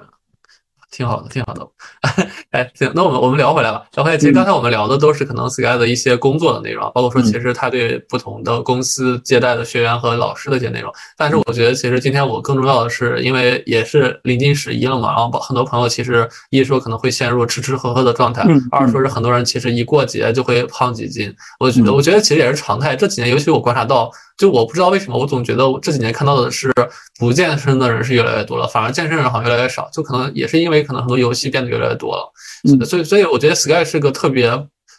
[0.92, 1.66] 挺好的，挺好的。
[2.52, 3.84] 哎，行，那我们我们聊回来吧。
[3.96, 10.92] 聊回来，其实刚才我们聊的都是可能 Sky 的一些工作的内容，包括说其实他对不同的公司接待的学员和老师的一些内容。
[11.18, 21.34] 但是我觉得，其实今天我更重要的是，因为也是临近十一了嘛，然后很多朋友其实一说可能会陷入吃吃喝喝的状态，二说是很多人其实一过节就会胖几斤。
[21.60, 22.96] 我觉得，我觉得其实也是常态。
[22.98, 24.12] 这几年，尤其我观察到。
[24.38, 26.74] 就我不知道为什么，我总觉得我这几年看到的是
[27.20, 29.90] 不健身的人是越来越多了，反而健身人好像越来越少。
[29.94, 32.32] 就可能也是因为可能很多游戏变得越来越多了，
[32.68, 34.50] 嗯，所以所以我觉得 Sky 是个特别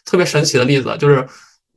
[0.05, 1.27] 特别神奇的例子，就是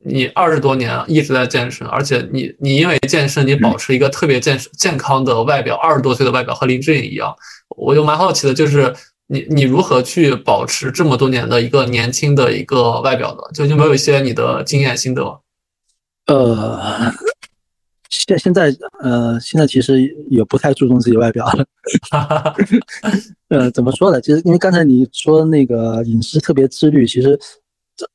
[0.05, 7.35] 你二十多年一直在健身，而且你你因为健身你保持一个特别健健康的外表，二十多岁的外表和林志颖一样，
[7.75, 8.93] 我就蛮好奇的，就是
[9.27, 13.41] 你你如何去保持这么多年的一个年轻的一个外表的？
[13.53, 15.23] 就有没有一些你的经验心得？
[16.27, 17.11] 呃。
[18.09, 21.65] 现现在呃，现在其实也不太注重自己外表了。
[23.49, 24.19] 呃，怎么说呢？
[24.21, 27.37] 其实因为刚才你说那个饮食特别自律，其实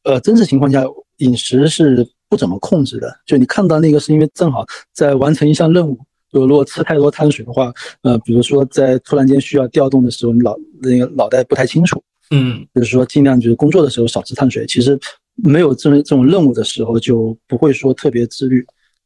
[0.05, 0.85] 呃，真实情况下
[1.19, 3.15] 饮食是不怎么控制的。
[3.27, 5.99] 就你看到那个是因为正好在完成一项任务，
[6.33, 14.67] 就如果吃太多碳水的话，呃，比如说在突然间需要调动的时候，你脑那个脑袋不太清楚，嗯，就是说尽量就是工作的时候少吃碳水。
[14.67, 14.99] 其实
[15.37, 18.65] 没有这种这种任务的时候，就不会说特别自律。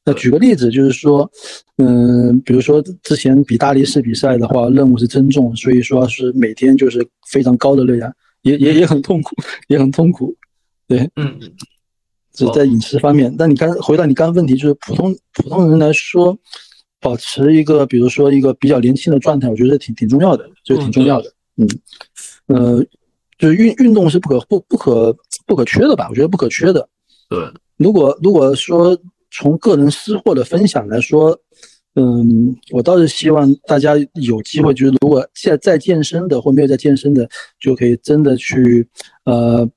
[0.08, 1.28] 那举个例子，就是说，
[1.78, 9.34] 嗯，比如说之前比大力士比赛的话，任务是增重，所以说是每天就是非常高的热量，也也也很痛苦，
[9.66, 10.32] 也很痛苦。
[10.86, 11.40] 对，嗯，
[12.36, 13.34] 是在饮食方面。
[13.36, 16.38] 但你刚回到你刚刚问题，就是普通普通人来说，
[17.00, 21.32] 保持一个比如说一个比较年轻的状态，我觉得挺挺重要的，就挺重要的。
[21.56, 21.68] 嗯，
[22.46, 22.86] 呃，
[23.38, 25.12] 就是运运动是不可不不可
[25.46, 26.06] 不可缺的吧？
[26.08, 26.88] 我觉得不可缺的。
[27.28, 27.40] 对，
[27.76, 28.96] 如果如果说。
[29.30, 31.38] 从个人私货的分享来说，
[31.94, 38.86] 嗯，我倒是希望大家有机会，就是如果现在在健身的或没有在健身的，就可以真的去
[39.24, 39.68] 呃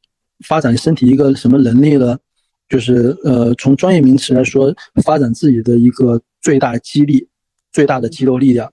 [0.46, 2.18] 发展身体一个什么能力呢？
[2.68, 7.28] 就是呃从专业名词来说，发展自己的一个最大肌力、
[7.72, 8.72] 最大的肌肉力量。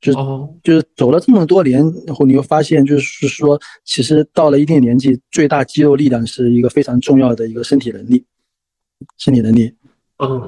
[0.00, 0.18] 就是
[0.64, 8.24] 就是走了这么多年然后，你会发现，就是说，其实到了一定年纪，最大肌肉力量是一个非常重要的一个身体能力。
[9.18, 9.72] 身体能力，
[10.18, 10.40] 嗯，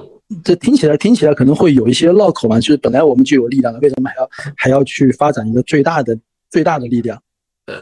[0.42, 6.18] 这听起来听起来可能会有一些绕口嘛，就是本来我们就有力量了，为什么还要还要去发展一个最大的
[6.50, 7.20] 最大的力量？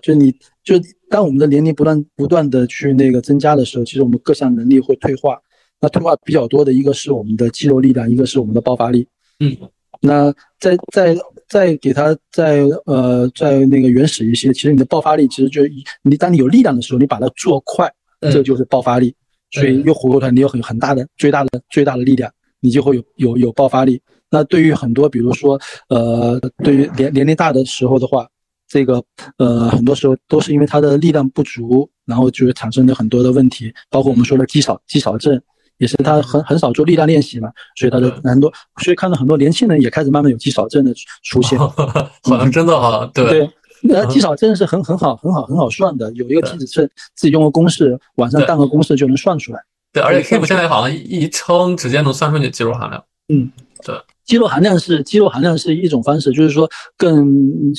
[0.00, 0.30] 就你
[0.62, 0.74] 就
[1.10, 5.36] 当我们的年龄不断不断的去那个增加的时候，其实我们各项能力会退化。
[5.80, 9.04] 那退化比较多的一个是我们的肌肉力量，一个是我们的爆发力。
[9.40, 9.56] 嗯，
[10.00, 11.16] 那再再
[11.48, 15.62] 再给它再呃再那个原始一些，其实你的爆发力其实就
[16.02, 19.12] 你当你有力量的时候，你把它做快，这就是爆发力。
[19.52, 24.00] 所以又回过头来，你有很很大的、最大的、最大的力量，你就会有有有爆发力。
[24.30, 28.26] 那对于很多，比如说，呃，对于年年龄大的时候的话，
[28.66, 29.02] 这个
[29.36, 35.38] 呃，很多时候都是因为他的力量不足，然后就产生了很多的问题，包括我们说的肌少肌少症，
[35.76, 38.50] 也是他很很少做力量练习嘛，所以他的很多，
[38.82, 41.58] 所以看到很多年轻人也开始慢慢有肌少症的出现，
[42.24, 43.50] 好像真的哈，对。
[43.82, 49.60] 那肌少症是很很好很好很好算的，有一个体脂秤，自己用个公式，晚上当个公式就能算出来。
[49.92, 53.04] 对，而且 Keep 现在好像一称直接能算出你的肌肉含量。
[53.28, 53.50] 嗯，
[53.84, 57.26] 对，肌肉含量是肌肉含量是一种方式，就是说更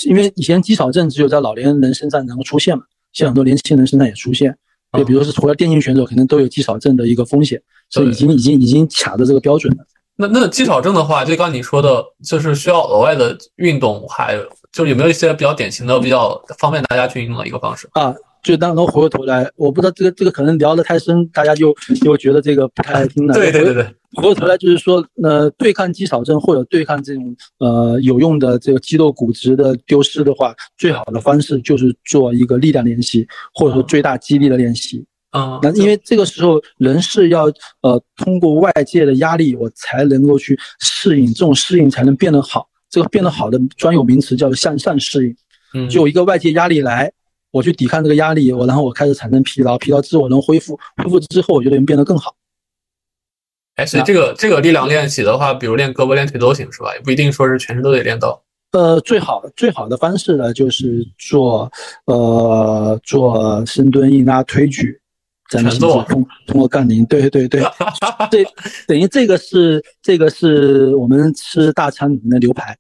[0.06, 4.56] 因为以前肌少症只有在老年人身上能够出现嘛，现在很多年轻人身上也出现。
[4.98, 9.84] 就比如说除了电竞选手，可能都有肌少症的一个风险，所以已经已经已经卡着这个标准了。
[10.16, 14.38] 那那肌少症的话，就刚你说的，就是需要额外的运动，还
[14.72, 18.14] 就有没有一些比较典型的、比较方便大家去运动的一个方式啊？
[18.44, 21.74] 就当能回过头来，我不知道这个这个可能聊得太深，大家就
[22.04, 23.34] 就觉得这个不太爱听了。
[23.40, 23.84] 对对对对，
[24.16, 35.06] 回过头来就是说，呃，对抗肌少症或者对抗这种呃有用的这个肌肉骨质的丢失的话，最好的方式就是做一个力量练习，或者说最大肌力的练习。
[35.34, 37.46] 啊，那因为这个时候人是要
[37.82, 42.70] 呃通过外界的压力，我才能够去适应，这种适应才能变得好。
[42.88, 45.36] 这个变得好的专有名词叫做向上适应。
[45.74, 47.12] 嗯，就一个外界压力来，
[47.50, 52.36] 我去抵抗这个压力，我然后我开始产生疲劳，疲劳之后我能恢复，恢复之后我就能变得更好。
[53.78, 56.94] 哎，所以这个这个力量练习的话，比如练胳膊、练腿都行是吧？
[56.94, 58.40] 也不一定说是全身都得练到。
[58.74, 61.72] 呃，最好最好的方式呢，就是做
[62.06, 65.00] 呃做深蹲、硬拉、推举。
[65.62, 67.62] 全做通通过杠铃，对对对，
[68.32, 68.46] 对，
[68.88, 72.78] 等于这个是这个是我们吃大餐里面的牛排。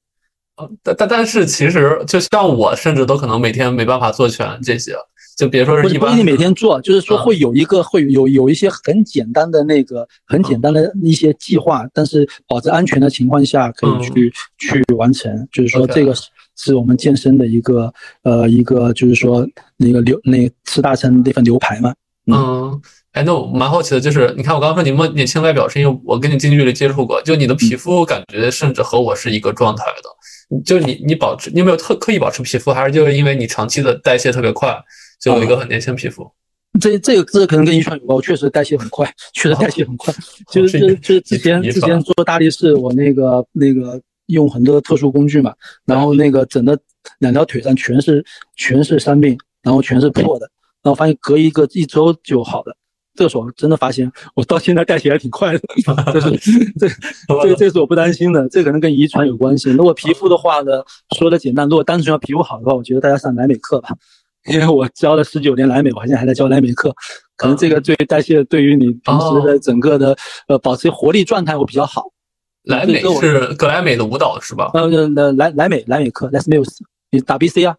[0.83, 4.93] 但但但是其实就像我，甚至都可能每天没办法做全这些，
[5.36, 6.12] 就别说是一般。
[6.12, 15.47] 不一定每天做，就是说会有一个会有有一些很简单的那个很简单的一些计划，但是保证安全的情况下可以去去完成。
[15.51, 16.13] 就是说这个
[16.55, 19.45] 是我们健身的一个呃一个就是说
[19.76, 21.91] 那个牛那吃大餐那份牛排嘛。
[22.32, 34.74] 嗯，哎，那我蛮好奇的，就是你看我刚刚说你们年轻外表，是因为我跟你近距离接触过，就你的皮肤感觉甚至和我是一个状态的，就你你保持你有没有特刻意保持皮肤，还是就是因为你长期的代谢特别快，
[35.19, 36.26] 就有一个很年轻皮肤？
[36.80, 40.11] 这这个这可能跟遗传有关，我确实代谢很快，确实代谢很快。
[40.49, 45.53] 就是就是就是之前之前做大力士，我那个那个用很多特殊工具嘛，
[45.86, 46.76] 然后那个整的
[47.19, 50.49] 两条腿上全是全是伤病，然后全是破的。
[50.84, 52.75] 然后发现隔一个一周就好了，
[53.15, 55.61] 这个时候真的发现我到现在代谢还挺快的，
[56.13, 56.88] 这 是这
[57.43, 59.69] 这这是我不担心的，这可能跟遗传有关系。
[59.71, 60.84] 如果皮肤的话呢，
[61.17, 63.89] 说的简单，如果单纯要皮肤好的话，我觉得大家上莱美课吧，
[64.51, 66.93] 因为我教了十九年莱美，我现在还在教莱美课，
[67.38, 70.15] 可能这个对代谢对于你平时的整个的
[70.47, 72.03] 呃保持活力状态会比较好。
[72.63, 74.71] 莱美是格莱美的舞蹈是吧？
[74.73, 74.81] 呃
[75.15, 76.77] 呃莱莱美莱美课，Les Mills，
[77.11, 77.75] 你打 BC 啊？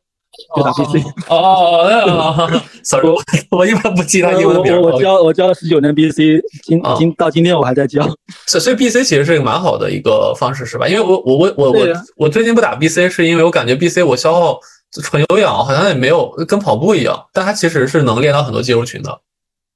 [0.56, 3.08] 就打 PC 哦哦哦，sorry，
[3.50, 4.80] 我一般不记他英文名。
[4.80, 8.08] 我我教我教了十九年 BC，今今到今天我还在教。
[8.46, 10.86] 所所以 BC 其实是一个蛮好的一个方式，是吧？
[10.88, 14.58] 因为我我我我我我最近不打 BC，是因为我感觉 BC 我消耗
[15.02, 19.20] 纯有氧好像也没有跟跑步一样，但它其实是能练到很多肌肉群的。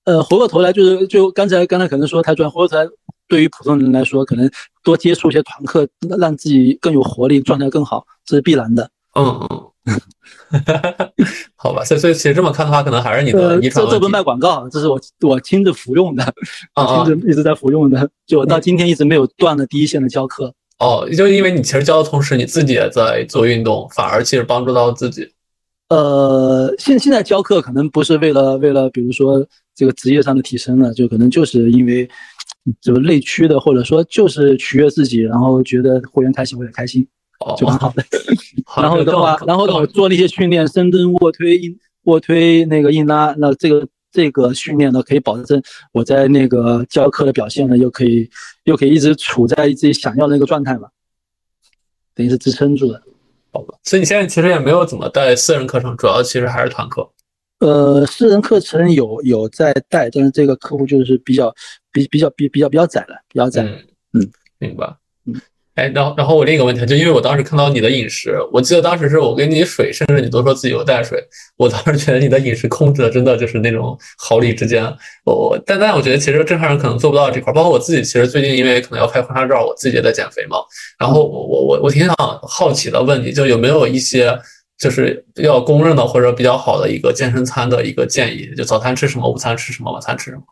[0.04, 2.86] 呃，回过头来就是就刚才刚才可能说太专，回过头来
[3.28, 4.50] 对于普通人来说，可能
[4.82, 5.86] 多接触一些团课，
[6.18, 8.88] 让自己更有活力，状态更好，这是必然的。
[9.14, 9.64] 嗯嗯。
[11.56, 16.22] 好吧，所以所以其实这么看的话，可能还是你的遗传这这不卖广告，这是我我亲自服用的，
[16.76, 20.52] 亲自一直在服用的，就我到今天一直没有断的第一线的教课。
[20.78, 25.28] 哦，就因为你其实教的同时，你自己也在做运动，反而其实帮助到自己。
[25.88, 29.44] 呃，现现在教课可能不是为了为了，比如说
[29.74, 32.08] 这个职业上的提升了，就可能就是因为
[32.80, 37.06] 就内驱的，或者说就是取悦自己，然后觉得会员开心，我也开心。
[37.56, 38.04] 就蛮 好的，
[38.82, 45.62] 然后的话，然后我做那些训练，深蹲、卧推、硬卧推那个硬拉，那这个这个训练呢，可以保证
[45.92, 48.28] 我在那个教课的表现呢，又可以
[48.64, 50.88] 又可以一直处在自己想要的那个状态嘛，
[52.14, 53.02] 等于是支撑住的，
[53.52, 53.74] 好吧？
[53.84, 57.08] 所以你现在其实也没有怎么带私人课程，主要其实还是团课。
[57.60, 61.52] 呃，私人课程有有在带，但是这个客户就是比较
[61.90, 63.62] 比比较比比较比较窄了，比较窄。
[64.12, 64.94] 嗯，明白。
[65.78, 71.22] 哎，然后，然后我另一个问题就因为我当时看到你的饮食，我记得当时是我给你水，甚至你都说自己有带水，
[71.56, 74.84] 我当时觉得你的饮食控制的真的就是那种毫厘之间。
[75.24, 80.56] 我我，但但我觉得其实正常人可能做不到这块，包括我自己，其实最近因为可能要拍婚纱照，我自己也在减肥嘛。
[80.98, 84.36] 然后我我我我挺想好奇的问你，就有没有一些
[84.78, 88.52] 就是比较公认的或者比较好的一个健身餐的一个建议？
[88.56, 90.42] 就早餐吃什么，午餐吃什么，晚餐吃什么？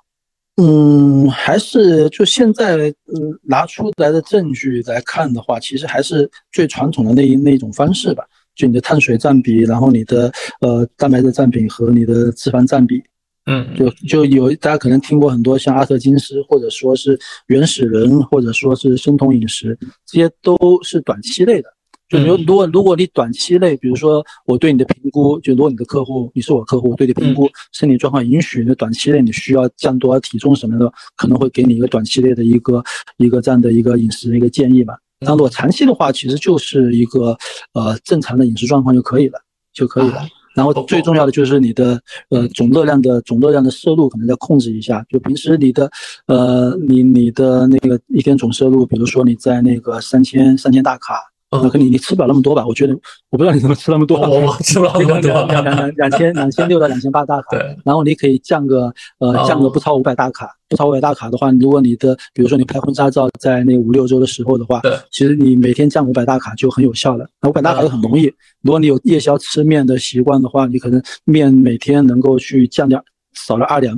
[0.56, 8.24] 嗯，还是就现在，嗯，拿出来的证据来看的话，其实还是最传统的那一那一种方式吧。
[8.54, 10.32] 就你的碳水占比，然后你的
[10.62, 13.02] 呃蛋白质占比和你的脂肪占比，
[13.44, 21.68] 嗯，就就有大家可能听过很多像阿特金斯，或者说是原始人，或者说是生酮饮食，这些都是短期内的。
[22.08, 32.82] 就如如果如果你短期内，比如说我对你的评估，就如果你的客户你是我客户，对你评估身体状况允许，那短期内你需要降多少体重什么的，可能会给你一个短期内的一个
[33.16, 34.94] 一个这样的一个饮食的一个建议吧。
[35.18, 37.36] 那如果长期的话，其实就是一个
[37.72, 39.40] 呃正常的饮食状况就可以了，
[39.72, 40.20] 就可以了。
[40.54, 42.00] 然后最重要的就是你的
[42.30, 45.90] 呃总热量的总热量的摄入可能要控制一下，就平时你的
[46.28, 51.14] 呃你你的那个一天总摄入，比如说你在那个三千三千大卡。
[51.48, 52.66] 那可你你吃不了那么多吧？
[52.66, 52.92] 我觉得
[53.30, 54.18] 我不知道你怎么吃那么多。
[54.18, 57.48] 我吃不了那么多，两两两千两千六到两千八大卡。
[57.50, 57.76] 对。
[57.84, 67.24] 然后你可以降个呃降个不超五百大卡，不超五百大卡的话，如果你的比如说你拍婚纱照在那五六周的时候的话，对，其实你每天降五百大卡就很有效了。
[67.40, 68.24] 那五百大卡就很容易。
[68.62, 73.00] 如果你有夜宵吃面的习惯的话，你可能面每天能够去降点
[73.34, 73.96] 少了二两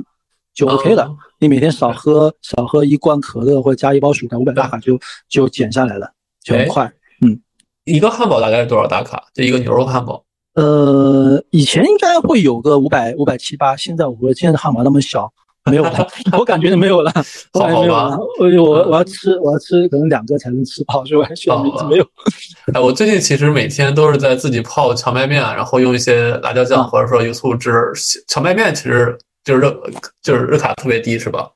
[0.53, 1.09] 就 OK 了。
[1.39, 6.11] 你每天少喝少喝一罐可乐或者加一包薯条，五百大卡就就减下来了，
[6.43, 6.93] 就很快。
[7.85, 9.23] 一个汉堡大概是多少大卡？
[9.33, 10.23] 就一个牛肉汉堡。
[10.55, 15.31] 呃，以前应该会有个五百五百七八，现在我现在的汉堡那么小，
[15.65, 16.07] 没有了，
[16.37, 17.11] 我感觉没有了。
[17.53, 21.27] 好吧，我我我要吃我要吃可能两个才能吃饱，是吧？
[21.35, 22.05] 现在没有。
[22.73, 27.71] 哎，我最近其实每天都是在自己泡荞麦面，然后用一些辣椒酱或者说油醋汁。
[28.27, 29.81] 荞麦面其实就是热
[30.21, 31.49] 就是热卡特别低，是吧？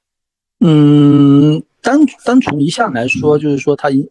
[0.61, 4.07] 嗯，单单从一项来说，就是说它一。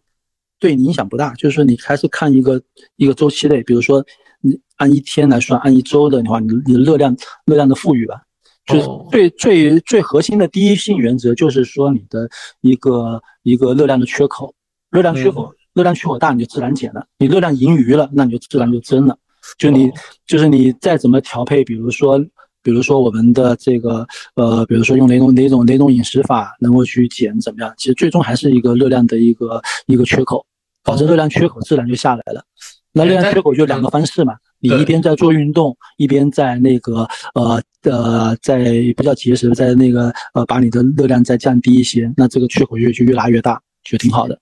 [0.63, 2.63] 对你影响不大，就是说你还是看一个
[2.95, 4.05] 一个周期内，比如说
[4.41, 8.23] 你按一天来算，按一周的话，你你的热量热量的富裕吧，
[8.65, 12.29] 就是最最最核心的第一性原则就是说你的
[12.61, 14.55] 一个一个热量的缺口，
[14.93, 19.19] 热量缺口热量缺口大，你就自然减了；你热量盈余了，那你就自然就增了。
[19.59, 19.91] 就你
[20.25, 22.17] 就是你再怎么调配，比如说
[22.63, 24.07] 比如说我们的这个
[24.37, 27.75] 呃，比如说用哪种哪种哪种饮食法能够去减怎么样？
[27.77, 30.47] 其实最终还是一个热量的一个一个缺口，
[30.83, 32.45] 保证热量缺口自然就下来了。
[32.93, 44.39] 那热量缺口就两个方式嘛，你一边在做运动，一边在那个呃呃在比较节食，在那个呃把你的热量再降低一些，那这个缺口越就越拉越大，就挺好的。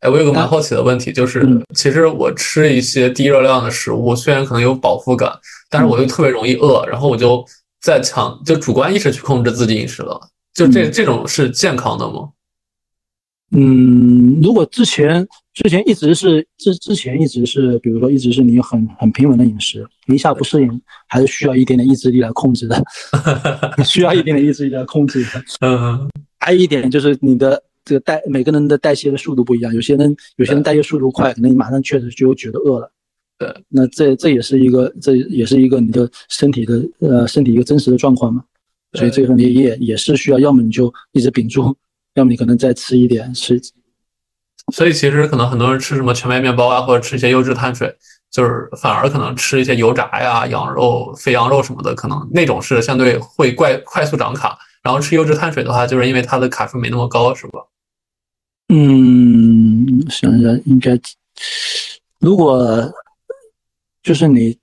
[0.00, 1.44] 哎，我有个蛮好奇的问题，就是
[1.74, 5.32] 其实我吃一些低热量的食物，虽然可能有饱腹感，
[5.68, 7.44] 但是我又特别容易饿，然后我就
[7.80, 10.20] 在强就主观意识去控制自己饮食了，
[10.54, 12.28] 就这这种是健康的吗？
[13.50, 15.26] 嗯，如果之前
[15.56, 22.84] 之前一直是之之前一直是，比如说一直是你很很平稳的饮食，一下不适应，还是需要一点点意志力来控制的，
[23.82, 25.42] 需要一点点意志力来控制的。
[25.66, 32.92] 嗯，还有一点就是你的这个代每个人的代谢的速度不一样，有些人有些人代谢速度快，可能你马上确实就觉得饿了。
[33.38, 38.44] 呃，那这这也是一个这也是一个你的身体的呃身体一个真实的状况嘛，
[38.92, 41.74] 所以这个你也也是需要，要么你就一直屏住。
[42.14, 43.60] 要么你可能再吃一点吃，
[44.72, 47.94] 所以其实可能很多人吃什么全麦面包啊，或者吃一些优质碳水，
[48.30, 54.58] 就是反而可能吃一些油炸呀、羊肉、肥羊肉什么的，可能那种是相对会快快速长卡。
[54.82, 57.60] 然后吃优质碳水的话，就是因为它的卡数没那么高，是吧？
[58.68, 60.98] 嗯，想想应该，
[62.20, 62.92] 如果
[64.02, 64.58] 就是你。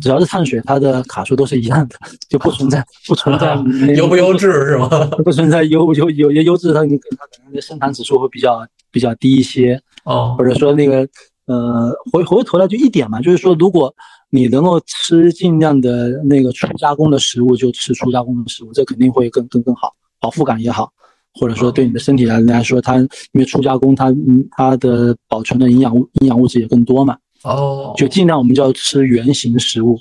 [0.00, 1.96] 只要是碳水，它的卡数都是一样的，
[2.28, 3.54] 就不存在 不存在
[3.96, 4.88] 优不优质是吗？
[5.24, 11.06] 不存在优优有些优质，它你它可能的升糖指数会比较比较低一些哦，或者说那个
[11.46, 13.94] 呃回回过头来就一点嘛，就是说如果
[14.30, 20.90] 你能够吃尽量的那个初加工的食物，就吃初加工的食物，这肯定会更更更好，饱腹感也好，
[21.32, 27.16] 或者说对你的身体来来说，它因为初加工它嗯它的保存的营养物营养物质也更多嘛。
[27.46, 29.96] 哦，就尽量我们就要吃圆形食物，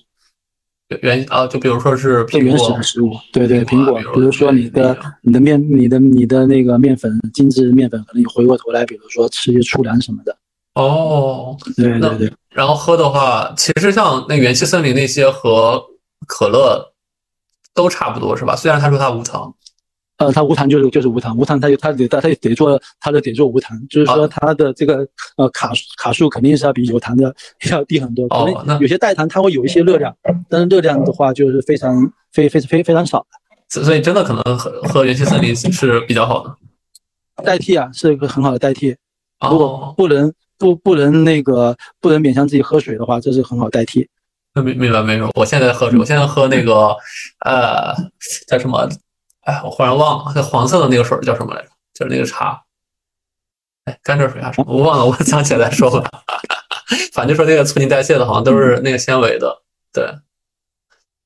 [1.02, 10.36] 原啊，就比如说是最原始的食物，对对，苹果，比如说你的你的面，你的你的那个面粉，精致面粉，可能你回过头来，比如说吃些粗粮什么的。
[10.74, 12.34] 哦，对对对。
[12.50, 15.82] 然后喝的话，其实像那元气森林那些和
[16.28, 16.94] 可乐
[17.74, 18.56] 都差不多，是吧？
[18.56, 19.54] 虽然他说它无糖。
[20.18, 25.06] 呃，它无糖就是就是无糖，无糖它就它得它它得做它的得做无糖，就是说它的这个
[25.36, 27.36] 呃卡卡数肯定是要比有糖的
[27.70, 28.26] 要低很多。
[28.30, 30.16] 哦，那有些代糖它会有一些热量，
[30.50, 33.82] 但是热量的话就是非常非非非非常少的。
[33.84, 38.96] 所以真的可能喝喝元气森林是比较好的，代替啊，是一个很好的代替。
[39.50, 44.08] 如果不能不不能那个不能勉强自己喝水的话，这是很好代替。
[44.64, 45.30] 明明白没有？
[45.36, 46.96] 我现在喝水，我现在喝那个
[47.46, 47.94] 呃
[48.48, 48.88] 叫什么？
[49.46, 51.70] 哎，我忽然忘了，那黄色的那个水叫什么来着？
[51.94, 52.62] 就是那个茶，
[53.86, 54.74] 哎，甘蔗水还是什么？
[54.74, 56.10] 我忘了，我想起来再说吧。
[57.14, 59.62] 反正说那个促进代谢的，好像都是那个纤维的。
[59.94, 60.04] 对，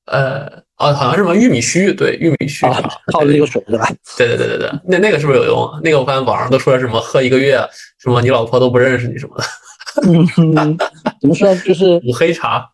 [0.06, 0.46] 呃，
[0.76, 3.88] 哦，好像是什么玉米须，对，玉米须泡的那个水是吧？
[4.16, 5.80] 对对对对对，那那个是不是有用？
[5.82, 7.58] 那个我发现网上都说什么喝一个月，
[7.98, 9.44] 什么你老婆都不认识你什么的。
[10.06, 10.76] 嗯，
[11.20, 11.54] 怎么说？
[11.56, 12.70] 就是五黑茶，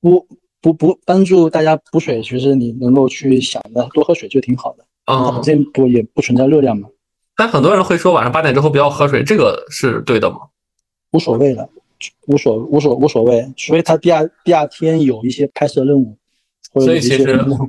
[0.00, 0.26] 补。
[0.66, 4.84] 补补帮助大家补水，其实你能够去想的多喝水就挺好的。
[5.06, 6.88] 嗯，这不也不存在热量嘛？
[7.36, 10.38] 但很多人会说晚上八点之后不要喝水，这个是对的吗？
[11.12, 11.68] 无所谓的，
[12.26, 16.16] 无所无所无所谓，除非他第二第二天有一些拍摄任务，
[16.74, 17.24] 所以其实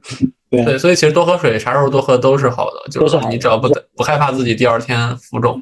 [0.49, 5.61] 对对，所以其实多喝水，啥时候多喝都是好的，就是你只要不不害怕自己第二天浮肿。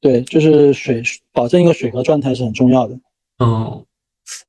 [0.00, 1.00] 对，就是水
[1.32, 2.98] 保证一个水和状态是很重要的。
[3.38, 3.84] 嗯。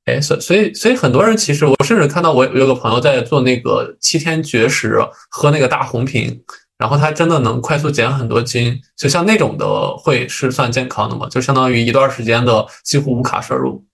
[0.04, 4.98] 哎，所所以所以很多人其实，我甚至看到我有个朋友在做那个七天绝食，
[5.30, 6.42] 喝那个大红瓶，
[6.78, 8.80] 然后他真的能快速减很多斤。
[8.96, 11.28] 就像那种的，会是算健康的吗？
[11.28, 13.84] 就相当于一段时间的几乎无卡摄入，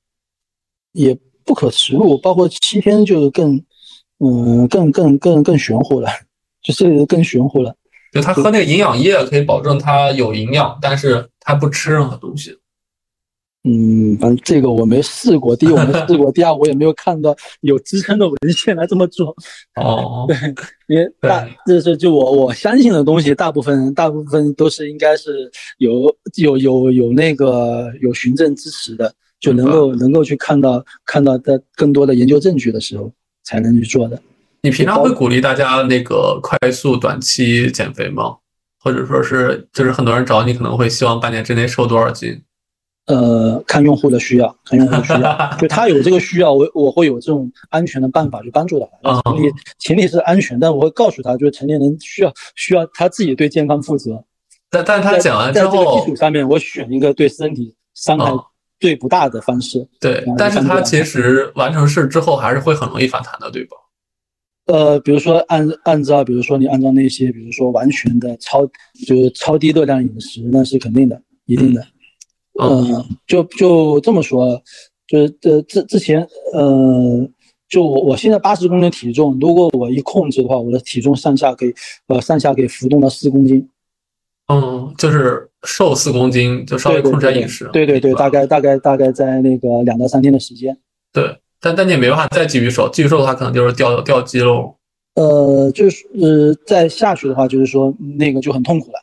[0.93, 3.63] 也不可食入，包括七天就更，
[4.19, 6.09] 嗯，更更更更玄乎了，
[6.63, 7.75] 就是更玄乎了。
[8.13, 12.59] 就他喝那个营养液，可以保证他有营养，但是他不吃任何东西。
[13.65, 15.55] 嗯，反正这个我没试过。
[15.55, 19.37] 第一，我没试过； 第二，我也没有看到有支撑的文献来这么做。
[19.77, 20.37] 哦， 对，
[20.89, 26.05] 因为大这是就我我相信的东西，大部分大部分都是应该是有
[26.37, 33.13] 有有有那个有循证支持的，就能够能够去看到看到的更多的研究证据的时候
[33.45, 34.19] 才能去做的。
[34.63, 38.37] 你平常会鼓励大家那个快速短期减肥吗？
[38.83, 42.41] 或者说是就是很多人找你可能会希望半年之内瘦多少斤？
[43.11, 49.21] 呃，看用户的需要，看用户的需要， 就他有这个需要，我我会有这种安全的办法去帮助他。
[49.33, 54.25] 前提前提是安全，但我会告诉他，就是成年人需要需要他自己对健康负责。
[54.71, 58.33] 但但他讲完之后，基础上面我选一个对身体伤害
[58.79, 59.85] 最不大的方式。
[60.01, 63.77] 对，但是他其实完成事之后还是会很容易反弹的，对吧？
[64.67, 68.65] 呃，比如说按按照，比如说你按照那些，比如说完全的超
[69.05, 71.81] 就是超低热量饮食，那是肯定的，一定的。
[71.81, 71.90] 嗯，
[73.27, 74.61] 就就这么说，
[75.07, 77.29] 就是这之之前，呃，
[77.69, 81.75] 就我我现在八十公斤体重，如果我一控制的话，我的体重上下可以，
[82.09, 83.69] 呃，上下可以浮动到四公斤。
[84.53, 87.71] 嗯，就是瘦四公斤，就稍微控制下饮食。
[87.73, 90.77] 对对对，大概大概大概在那个两到三天的时间。
[91.13, 94.75] 对，但但你也没办法再继续瘦，继续瘦的话，可能就是掉掉肌肉。
[95.15, 98.99] 呃，就是呃，再下去的话，就是说那个就很痛苦了，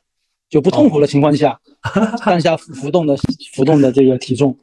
[0.50, 1.58] 就不痛苦的情况下。
[2.24, 3.16] 上下浮浮动的
[3.54, 4.58] 浮动的这个体重，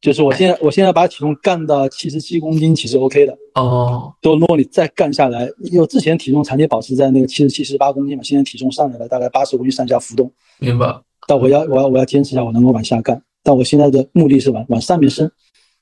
[0.00, 4.12] 就是我现在我现在把体重干到七十七公斤，其实 OK 的哦。
[4.20, 10.30] 就如果你再干下来，因为之前体重长期保持在那个七十七十八公斤嘛，现在体重上来了，大概八十公斤上下浮动。
[10.58, 10.94] 明白。
[11.26, 13.22] 但我要我要我要坚持一下，我能够往下干。
[13.42, 15.26] 但我现在的目的是往往上面升。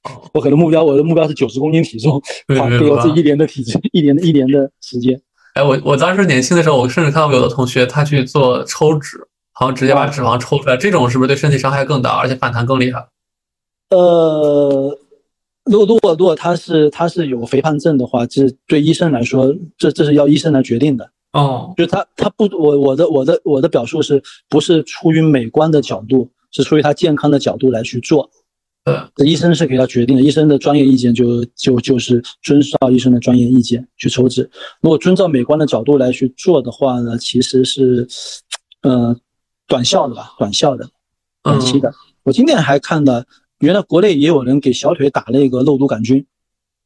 [0.05, 2.21] 哦我可能目标我的目标是九十公斤体重
[2.59, 5.21] 花给我这一年的体重，一年的一年的时间。
[5.55, 9.19] 哎，我我当时年轻的时候，我甚至看到有的同学他去做抽脂。
[9.63, 13.07] 然后直接把脂肪抽出来，这种是不是对身体伤害更大，而且反弹更厉害？
[13.91, 14.99] 呃，
[15.67, 21.09] 如果如果如果他是他是有肥胖症的话，这对医生来说，这这是要医生来决定的。
[21.33, 28.29] 哦，就他他不，我我的我的我的表述是不是出于美观的角度，是出于他健康的角度来去做？
[28.87, 34.43] 呃，医生是给他决定的，医生的专业意见就就就是遵照医生的专业意见去抽脂。
[34.81, 38.09] 如果遵照美观的角度来去做的话呢，其实是，
[38.83, 39.17] 呃。
[39.73, 40.87] 短效的吧，短效的，
[41.43, 41.91] 短期的。
[42.25, 43.25] 我今天还看到，
[43.61, 46.23] 原来国内也有人给小腿打那个肉毒杆菌，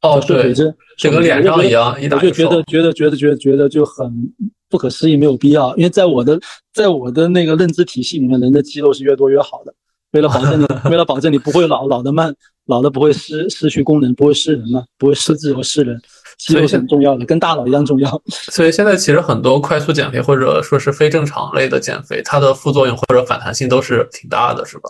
[0.01, 0.53] 哦，对，
[0.97, 4.33] 整个脸上一样，一打就觉得觉得觉得觉得觉得就很
[4.69, 5.75] 不可思议，没有必要。
[5.75, 6.39] 因为在我的
[6.73, 9.73] 在我的那个认知体系里面，人的肌肉是越多越好的。
[10.11, 12.33] 为了保证你， 为了保证你不会老老的慢，
[12.67, 16.01] 老的不会失失去功能，不会失人嘛，不会失智和失人。
[16.37, 18.21] 肌肉是很重要的，跟大脑一样重要。
[18.29, 24.89] 所以现在其实很多快速减肥或者说是非正常类的减肥，它的副作用或者反弹性都是挺大的，是吧？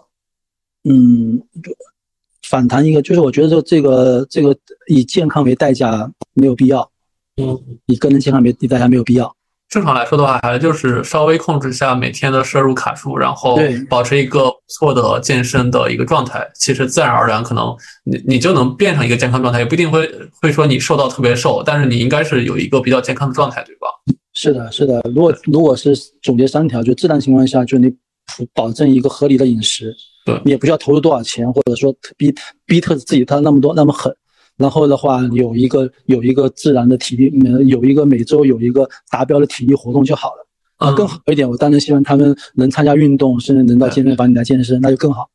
[0.83, 1.41] 嗯，
[2.43, 4.55] 反弹一个就是我觉得这个这个
[4.87, 6.89] 以健康为代价没有必要。
[7.41, 9.35] 嗯，以个人健康为代价没有必要。
[9.69, 13.59] 正常来说的话，还就是稍微控制一下每天的摄入卡数，然后
[13.89, 16.47] 保持一个不错的健身的一个状态。
[16.55, 20.09] 其实自然而然，可能你你就能变成一个健康状态，也不一定会
[20.41, 23.87] 会说你瘦到特别瘦，但是你应该是有一个比较健康的状态，对吧？
[24.33, 25.01] 是的，是的。
[25.13, 27.91] 如果如果是总结三条，就自然情况下，就你
[28.53, 29.93] 保证一个合理的饮食，
[30.25, 32.33] 对，你也不需要投入多少钱，或者说逼
[32.65, 34.15] 逼特自己他那么多那么狠。
[34.57, 37.31] 然后的话，有一个有一个自然的体力，
[37.67, 40.47] 有一个每周有一个达标的体力活动就好了。
[40.77, 45.27] 啊，更好一点，我当然希望他们能参加运动，甚至能到健身房里来健身，那就更好。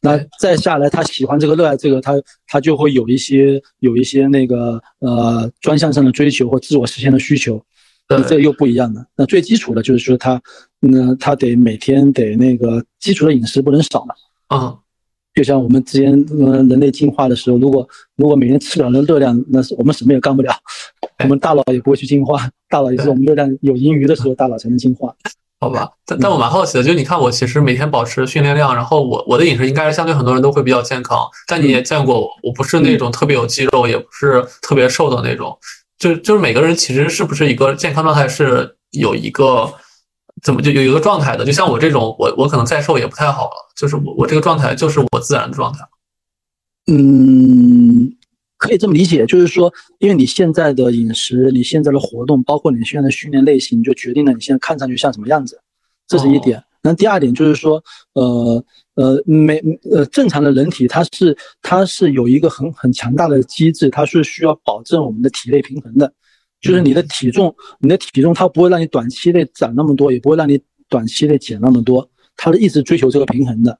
[0.00, 2.14] 那再下来，他喜欢这个，热爱这个，他
[2.46, 7.60] 他就会有一些有一些那个呃专项上的追求或自我实现的需求，
[8.08, 9.04] 那这又不一样了。
[9.16, 10.40] 那最基础的就是说他，
[10.80, 14.14] 那他得每天得那个基础的饮食不能少嘛。
[14.46, 14.78] 啊。
[15.34, 20.54] 就像我们之前呃人类进化的时候，如果如果每天吃不了那热量，那是我们什么也干不了，
[21.24, 22.48] 我们大脑也不会去进化。
[22.68, 25.12] 大脑也是我们热量有盈余的时候，大脑才能进化。
[25.60, 31.18] 好吧，但但我蛮好奇的，就是你看我其实每天保持训练量，然后我我的饮食应该是相对很多人都会比较健康。
[31.48, 35.56] 但你也见过我，我不是那种特别有肌肉，也不是特别瘦的那种。
[35.98, 39.72] 就就是每个人其实是不是一个健康状态是有一个。
[40.42, 41.44] 怎么就有一个状态的？
[41.44, 43.56] 就像我这种，我我可能再瘦也不太好了。
[43.76, 45.80] 就是我我这个状态就是我自然的状态。
[46.86, 48.14] 嗯，
[48.58, 55.58] 可以这么理解，就是说，因为你现在的饮食、你现在的活动，包括你现在的训练类型，就决定了你现在看上去像什么样子。
[56.06, 56.62] 这是一点。
[56.82, 57.82] 那第二点就是说，
[58.12, 58.62] 呃
[58.96, 59.58] 呃，每
[59.90, 66.12] 呃正常的人体，它是它是有一个很很强大的机制，它是需要保证我们的体内平衡的。
[66.64, 70.58] 就是你的体重，你的体重它不会让你短期内长那么多，也不会让你
[70.88, 73.78] 短期内减那么多，它是一直追求这个平衡的。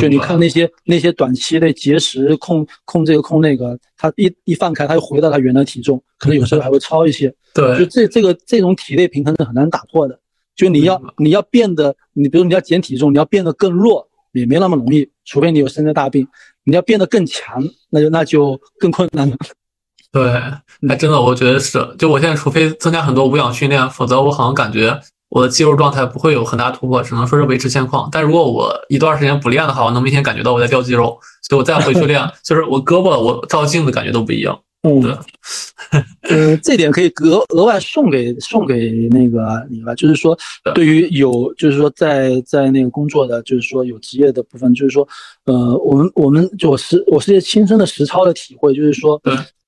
[0.00, 7.32] 就你看那些那些短期内节食控控这个控那个，它一一放开，它又回到它原来体重，可能有时候还会超一些。
[7.54, 10.18] 对，就这这个这种体内平衡是很难打破的。
[10.56, 16.26] 就你要你要变得，你比如你要减体重，你要变得更弱也没那么容易，除非你有生灾大病。
[16.66, 19.36] 你要变得更强，那就那就更困难了。
[20.14, 20.30] 对，
[20.88, 21.84] 哎，真的，我觉得是。
[21.98, 24.96] 就我现在，除非增加很多无氧训练，否则我好像感觉
[25.28, 28.08] 我的肌肉状态不会有很大突破，只能说是维持现况。
[28.12, 34.56] 但如果我一段时间不练的话，我能明显感觉到我在掉肌肉，所以我再回去练， 就是我胳膊我照镜子感觉都不一样。
[34.86, 35.02] 嗯，
[36.28, 40.38] 呃，这点可以额额外送给送给那个你吧，就是说，
[40.74, 45.08] 对于有就是说在在那个工作的，就是说有职业的部分，就是说，
[45.46, 49.18] 呃，我们我们就我是我是亲身的实操的体会，就是说，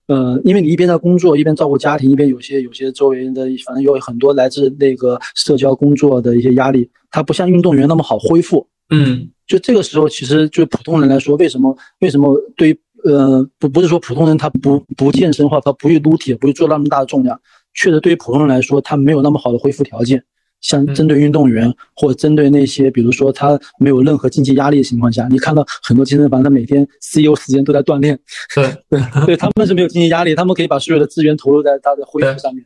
[0.09, 8.67] 呃，因为你一边在工作，一边照顾家庭，一边有些有些周围人的，反正有很多来自那个社交工作的一些压力，它不像运动员那么好恢复。
[8.91, 17.41] 嗯，就这个时候，其实就普通人来说，为什么为什么对于呃不不是说普通人他不不健身的话他不去撸铁，不去做那么大的重量，
[17.75, 20.23] 确实对于普通人来说，他没有那么好的恢复条件。
[20.61, 28.19] 像针对运动员或针对那些，比如说他没有任何经济压力的情况下，你看到很多健身房，他每天 CEO 时间都在锻炼。
[28.55, 32.65] 对对对，他们是没有经济压力，他们可以把所有的资源投入在他的恢复上面。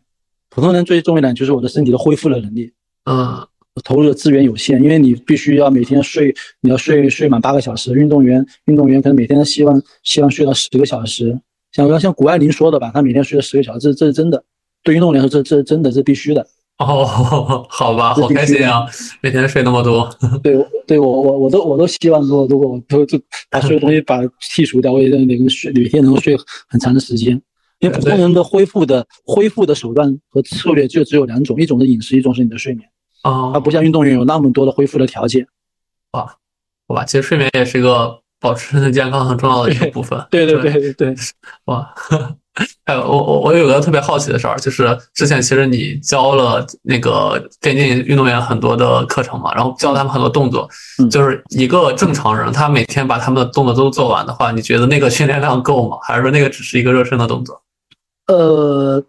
[0.49, 2.73] 普通人最重要的就是我的身体的恢复的能力。
[3.05, 3.47] 嗯。
[3.85, 7.95] 投入的资源有限，因为你必须要每天睡，你要睡睡满八个小时。
[7.95, 11.41] 运动员，运动员可能每天希望希望睡到十个小时。
[11.73, 14.45] 像像谷爱凌说的吧，他每天睡了十个小时，这这是真的。
[14.83, 16.47] 对运动员来说，这这是真的是必须的。
[16.81, 18.87] 哦，好吧，好开心啊，
[19.21, 20.09] 每天睡那么多。
[20.43, 20.57] 对，
[20.87, 23.21] 对我我我都我都希望说，如果我都就
[23.51, 26.35] 把所有东西 把剔除掉，我也能睡每天能够睡
[26.69, 27.41] 很长的时间。
[27.81, 32.89] 因为普通人的恢复的恢复的手段和策略就只有两种，一种是饮食，一种是你的睡眠。
[33.23, 35.47] 啊，它不像运动员有那么多的恢复的条件，
[36.13, 36.35] 哇，
[36.89, 40.19] 好吧，其实睡眠也是一个保持身体健康很重要的一个部分。
[40.31, 41.15] 对对对对对，
[41.67, 41.95] 哇，
[42.85, 50.69] 还有我我我有个特别好奇的事儿，就是之前其实你教了那个电竞运动员很多的课程嘛，然后教他们很多动作，
[51.11, 55.99] 就是一个正常人他每天把他们的动作都做完的话，你觉得那个训练量够吗？
[56.03, 57.63] 还是说那个只是一个热身的动作？
[58.27, 59.03] 呃，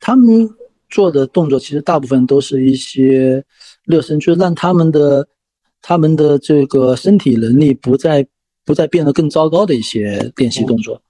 [0.00, 0.48] 他们。
[0.94, 3.42] 做的动作其实大部分都是一些
[3.86, 5.26] 热身，就是让他们的
[5.80, 8.26] 他们的这个身体能力不再
[8.66, 11.00] 不再变得更糟糕的一些练习动作。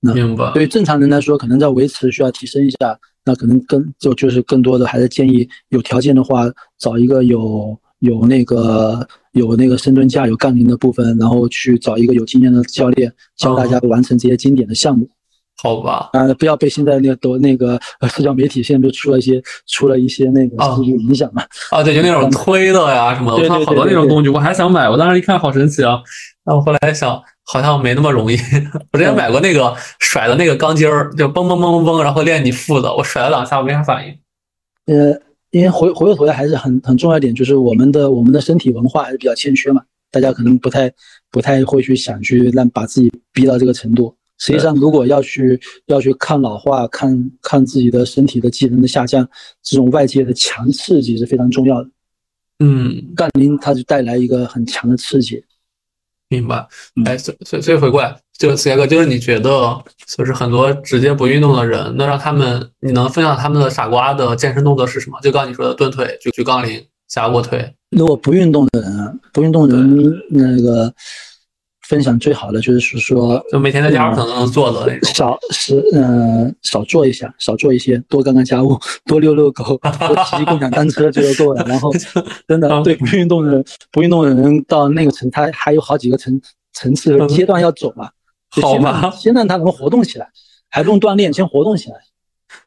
[0.00, 0.50] 明白。
[0.52, 6.44] 对于正常人来说，可能在维持需要提升一下，那可能更就就是更多的还是建议有条件的话，
[6.78, 15.08] 找一个有有那个有那个深蹲架、有杠铃的部分，然后去找一个有经验的教练教大家完成这些经典的项目。
[15.62, 17.78] 好吧，啊，不要被现在那个都那个
[18.08, 21.42] 社交媒体现在不出了一些出了一些那个数据影响嘛？
[21.70, 26.00] 啊，对，就那种推的呀什么的，我看好多那种工具，我还想买，我当时一看好神奇啊，
[26.46, 27.22] 但我后来想
[27.52, 28.36] 好像没那么容易。
[28.92, 34.16] 我之前买过那个甩的那个钢筋儿，就嘣嘣嘣嘣嘣，然后练你腹的，我甩了两下我没啥反应。
[34.86, 35.20] 呃，
[35.50, 40.92] 因为回回过头来还是很很重要一点，就是我们的我们的身体文化还是比较欠缺嘛，大家可能不太
[41.30, 44.14] 不太会去想去让把自己逼到这个程度。
[44.38, 49.28] 实际上，如果要去要去看老化，看看自己的身体的机能的下降，
[49.62, 51.90] 这种外界的强刺激是非常重要的。
[52.60, 55.44] 嗯，杠铃它就带来一个很强的刺激。
[56.30, 56.66] 明白。
[57.04, 59.84] 哎，所所所以回过来，就四哥，就是你觉得，
[60.16, 65.20] 就是很多直接不运动的人，那让他们，你能分享他们的傻瓜的健身动作是什么？
[65.20, 67.74] 就刚你说的蹲腿、举举杠铃、夹卧推。
[67.90, 70.94] 如果不运动的人，不运动的人那个。
[71.90, 81.64] 分享最好的就是说，就每天在家可能能做的那种，少是嗯少做一下，少做一些，多干干家务， 多遛遛狗，多骑骑共享单车就够了。
[81.66, 81.92] 然后
[82.46, 86.40] 真的对不运动的人，不运动的人到那个层，他还有好几个层
[86.72, 88.08] 层次阶段要走嘛。
[88.62, 90.28] 好吧，先让他能活动起来，
[90.70, 91.96] 还不用锻炼，先活动起来。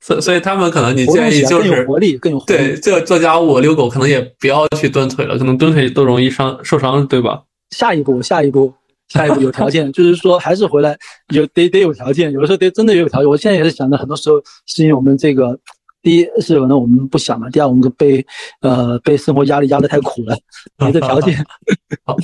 [0.01, 2.57] 所所以他们可能你建议就是更有活力，更有活力。
[2.57, 7.43] 对，做做家务、遛狗，可能也不要去蹲腿了，可能蹲腿都容易伤受伤，对吧？
[7.71, 8.74] 下一步，下一步。
[9.14, 10.97] 下一步有条件，就是说还是回来
[11.30, 13.30] 有得得有条件，有的时候得真的有条件。
[13.30, 15.55] 我现在也是想着，很多时候是因为我们这个，
[16.01, 18.26] 第一是可能我们不想嘛，第二我们被
[18.61, 20.36] 呃被生活压力压得太苦了，
[20.84, 21.38] 没这条件。
[22.03, 22.18] 好，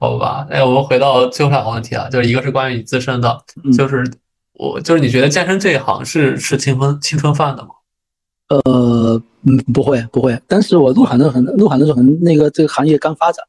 [0.00, 0.44] 好吧。
[0.50, 3.40] 哎，我们回到最后两个问题啊，就是一个是关于你自身的，
[3.76, 4.04] 就是
[4.54, 7.68] 我就是你觉得健身这一行是是青春青春饭的吗？
[8.48, 10.36] 呃，嗯，不会不会。
[10.48, 13.44] 当时我入行的很入行的时候，可能那个这个行业刚发展，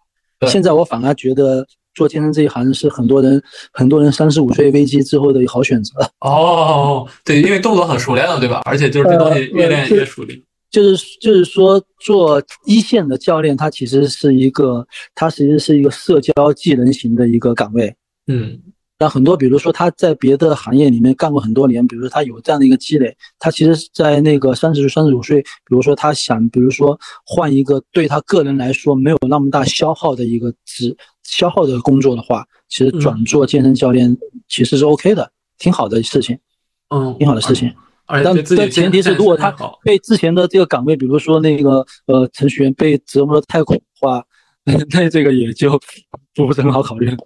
[0.48, 1.66] 现在我反而觉得。
[1.96, 3.42] 做健身这一行是很多人
[3.72, 8.62] 很多人三十五岁危机之后的好选择 哦，对，因为动作很熟练了，对吧？
[8.66, 10.40] 而且就是这东西越练越熟练。
[10.70, 14.86] 就是就是说，做一线的教练，他其实是一个，
[15.16, 17.96] 他其实是一个社交技能型的一个岗位。
[18.28, 18.60] 嗯。
[18.98, 34.16] 那很多，比如说他在别的行业里面干过很多年，比如说他有这样的一个积累，他其实，在那个三十岁、三十五岁，比如说他想，比如说换一个对他个人来说没有那么大消耗的一个职消耗的工作的话，其实转做健身教练
[34.48, 36.40] 其实是 OK 的，挺好的事情，
[36.90, 37.74] 嗯，挺好的事情。
[38.08, 39.52] 但但前提是，如果他
[39.84, 44.24] 被之前的这个岗位，比如说那个呃程序员被折磨的太苦的话，
[44.92, 45.80] 那这个也就
[46.34, 47.18] 不是很好考虑了。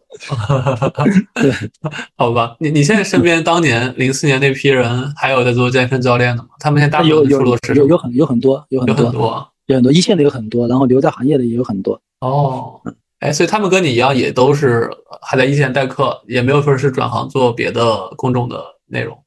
[1.36, 1.52] 对，
[2.18, 6.50] 好吧，你你现在身边当年零四年那批人还有在做健身教练的吗？
[6.60, 12.00] 他们现在大部分出路是有有很有很多有很多有很多一线的有很多，然后留在行业的也有很多。
[12.20, 12.82] 哦，
[13.20, 14.90] 哎，所以他们跟你一样，也都是
[15.22, 19.18] 还在一线代课，也没有说是转行做别的公众的内容。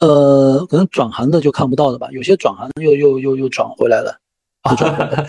[0.00, 4.18] 呃，可能转行的就看不到了吧，有些转行又又又又转回来了。
[4.64, 5.26] 啊，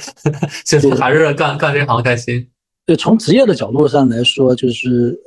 [0.63, 2.47] 其实还是干干这行开心。
[2.85, 5.17] 对，从职业的角度上来说，就是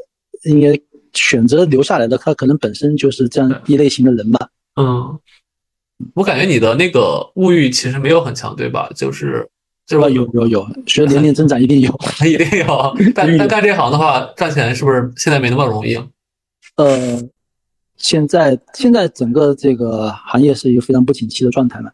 [0.45, 0.79] 应该
[1.13, 4.49] 选择留下来的，他可能本身就是这样一类型的人吧。
[4.77, 5.19] 嗯，
[6.15, 8.89] 我感觉你的那个物欲其实没有很强，对吧？
[8.95, 9.49] 就是
[9.87, 12.95] 就是有有有，随着年龄增长一定有， 一定有。
[13.15, 15.97] 但但干这行的话，赚钱是不是现在没那么容易？
[16.77, 17.21] 呃，
[17.97, 21.91] 现在现在整个这个行业是一个非常不景气的状态嘛。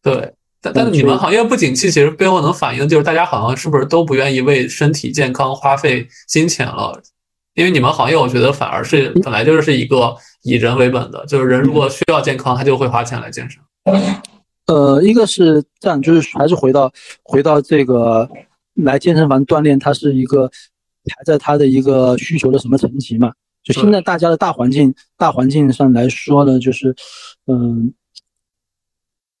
[0.00, 0.32] 对。
[0.62, 7.02] 但但是你们行业不景气，其实背后能反映就是大家好像是不是都不愿意为身体健康花费金钱了？
[7.54, 13.60] 因为你们行业，我觉得反而是本来就是一个以人为本的，就是人如果需要健康，他就会花钱来健身。
[14.68, 16.92] 呃，一个是这样，就是还是回到
[17.24, 18.30] 回到这个
[18.74, 23.32] 来健身房锻炼，它是一个排在它的一个需求的什么层级嘛？
[23.64, 26.94] 就现在大家的大环境大环境上来说呢，就是
[27.48, 27.92] 嗯。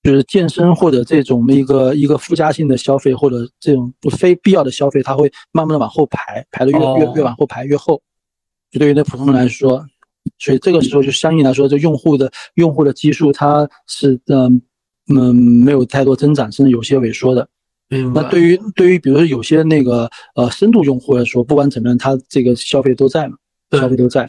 [0.02, 8.02] 就是健身或者这种一个一个附加性的消费，或者这种不非必要的消费，它会慢慢的往后排，排的越越越往后排越后。
[8.70, 9.86] 就对于那普通人来说，
[10.38, 14.60] 所以这个时候就相应来说，这用户的用户的基数它是嗯
[15.14, 17.48] 嗯没有太多增长，甚至有些萎缩的。
[18.14, 23.36] 那对于对于比如说有些那个呃深度用户来说，不管怎么样，他这个消费都在嘛，
[23.72, 24.28] 消费都在。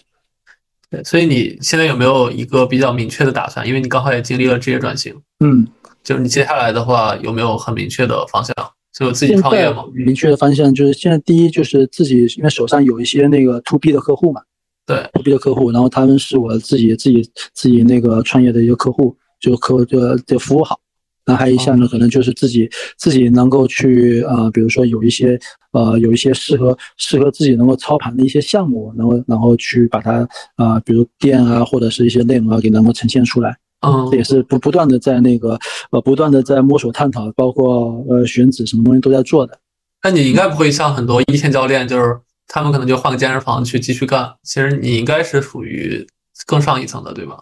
[0.94, 3.68] 对，所以你现在有没有一个比较明确的打算？
[3.68, 5.12] 因为你刚好也经历了职业转型，
[5.44, 5.68] 嗯，
[6.04, 8.54] 就是你接下来的话有没有很明确的方向？
[8.96, 9.84] 就自己创业吗？
[9.92, 14.40] 明确的方向就是现在第一就是自己，因为手上有一些那个 to B 的客户嘛，
[14.86, 20.80] 对，to B 的客户，然后他们是我自己自己自己那个创业的一个客户，就客就就服务好。
[21.26, 25.40] 那还有一项呢，可能就是自己自己能够去呃，比如说有一些
[25.72, 33.56] 呃，有一些适合适合自己能够操盘的一些项目，然后然后去把它啊，比如店啊，或者是一些内容啊，给能够呈现出来。
[33.86, 35.58] 嗯，这也是不不断的在那个
[35.92, 39.58] 呃，不断的在摸索探讨，包括呃选址什么东西都在做的。
[40.04, 44.34] 那你应该不会像很多一线教练，就是他们可能就换个健身房去继续干。
[44.44, 46.06] 其实你应该是属于
[46.46, 47.38] 更上一层的，对吧？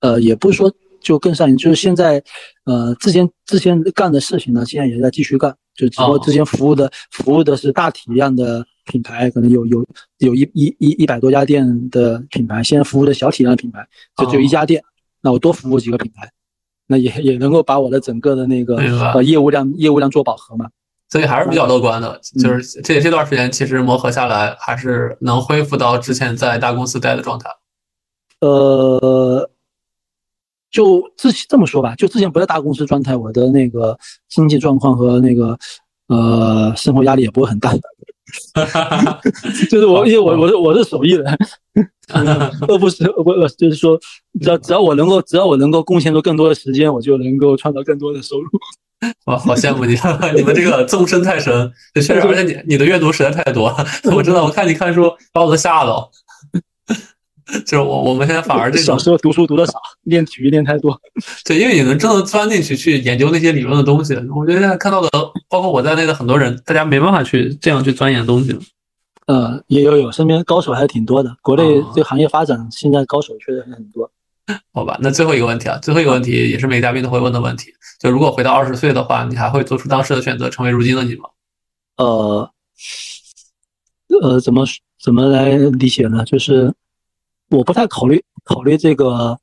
[0.00, 0.72] 呃，也不是说。
[1.00, 2.22] 就更上瘾，就是现在，
[2.64, 5.54] 呃，之前之前干的事情呢，现在也在继续干。
[5.74, 9.86] 就只不过之前服务的服务的是大体量的品牌，可能有有
[10.18, 13.86] 有一一一一百多家店的品牌，现在服务的小体量的品牌
[14.16, 14.82] 就只有一家店。
[15.22, 16.30] 那我多服务几个品牌，
[16.86, 18.76] 那也也能够把我的整个的那个
[19.14, 20.68] 呃业务量业务量做饱和嘛。
[21.08, 27.48] 所以还是比较乐观的，就是这这段时间其实磨合下来，还是能恢复到之前在大公司待的状态。
[28.40, 29.50] 呃。
[30.70, 33.98] 就之这么说吧，就之前不在大公司状态，我的那个
[34.28, 35.58] 经济状况和那个
[36.08, 37.72] 呃生活压力也不会很大。
[39.68, 41.38] 就是我，因为我我是我是手艺人，
[42.68, 43.98] 饿不是我我就是说，
[44.40, 48.48] 只要只要我能够只要我能够贡献出更多的时间，我就能够创造更多的收入。
[49.26, 49.96] 哇，好羡慕你！
[50.36, 53.74] 你们这个纵深太深，确实，而且你你的阅读实在太多，
[54.14, 56.08] 我知道，我看你看书把我都吓到。
[57.66, 60.98] 就是我，我们现在反而这小时候读书读的少，练体育练太多。
[61.44, 64.14] 对，因为你能真的钻进去去研究那些理论的东西。
[64.34, 65.08] 我觉得现在看到的，
[65.48, 68.56] 包括我在内的很多人，大家没办法去这样去钻研东西。
[69.26, 71.36] 呃，也有有，身边高手还是挺多的。
[71.42, 71.62] 国内
[71.94, 74.10] 这个行业发展，现在高手确实很多。
[74.72, 81.28] 好吧，那最后一个问题啊，最后一个问题也是每个嘉宾都会问的问题，就如果回到二十岁的话，你还会做出当时的选择，成为如今的你吗？
[81.96, 82.50] 呃，
[84.22, 84.64] 呃，怎么
[85.00, 86.24] 怎么来理解呢？
[86.24, 86.72] 就是。
[87.50, 89.38] 我不太考虑考虑这个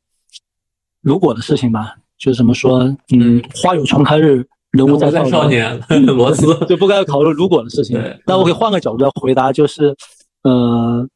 [1.01, 2.79] 如果的事情吧，就是怎么说，
[3.13, 8.01] 嗯，花有重开日，人无再少年， 螺丝就不该考虑如果的事情。
[8.25, 9.95] 那我可以换个角度来回答，就是，
[10.43, 11.07] 呃，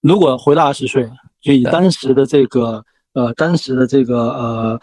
[0.00, 1.08] 如果回到二十岁，
[1.40, 2.84] 就以当时的这个，
[3.14, 4.80] 呃，当时的这个，呃，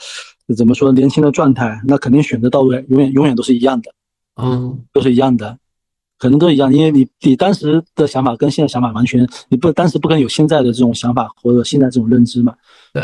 [0.56, 3.92] 怎么说，年轻的状态，那肯定选择到位，永远永远都是一样的，
[4.36, 5.58] 嗯，都是一样的。
[6.20, 12.54] 可能都一样，因为你你当时的想法跟现在想法完全，你不当时不可能有现在的这种想法或者现在这种认知嘛，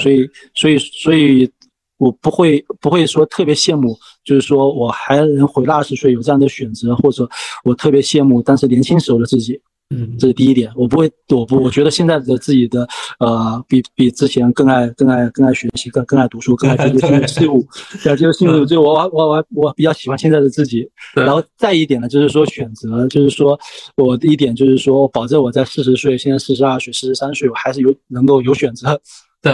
[0.01, 1.49] 所以所以所以，
[1.97, 7.27] 我不会不会说特别羡慕，就是说我还能回到二十岁有这样的选择，或者
[7.63, 9.59] 我特别羡慕当时年轻时候的自己，
[9.89, 10.71] 嗯，这是第一点。
[10.75, 12.87] 我不会，我不，我觉得现在的自己的
[13.19, 17.65] 呃，比比之前更爱更爱更爱学习，更更爱读书，更爱接触新的事物。
[18.03, 20.89] 对，接触新的，就我我我我比较喜欢现在的自己。
[21.13, 23.59] 然后再一点呢，就是说选择，就是说
[23.97, 28.99] 我的一点就是说，保证我在四十岁，现在四十二岁、四十三岁，我还是有能够有选择。
[29.41, 29.53] 对。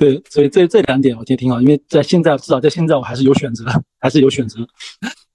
[0.00, 3.66] 对，所以这这两点我觉得挺好，因为在现在至少在现在我还是有选择，
[4.00, 4.56] 还是有选择，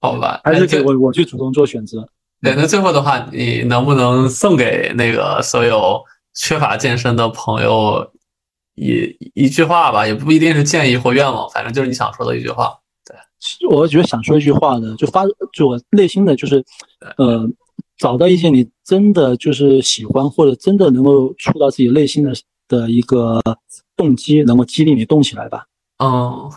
[0.02, 2.04] 好吧，还是给我我去主动做选择。
[2.46, 6.02] 对，那最后的话，你能不能送给那个所有
[6.34, 8.10] 缺乏健身的朋友
[8.76, 10.08] 一一句话吧？
[10.08, 12.74] 也不一定是建议或愿望，反正就是你想说的一句话。
[13.04, 13.18] 对，
[13.70, 16.64] 我觉得想说一句话呢，就发就我内心的就是，
[17.18, 17.46] 呃，
[17.98, 22.34] 找到一些你真的就是喜欢或者真的能够触到自己内心的
[22.68, 23.41] 的一个。
[23.98, 25.66] 动机能够激励你动起来吧？
[26.00, 26.52] 嗯，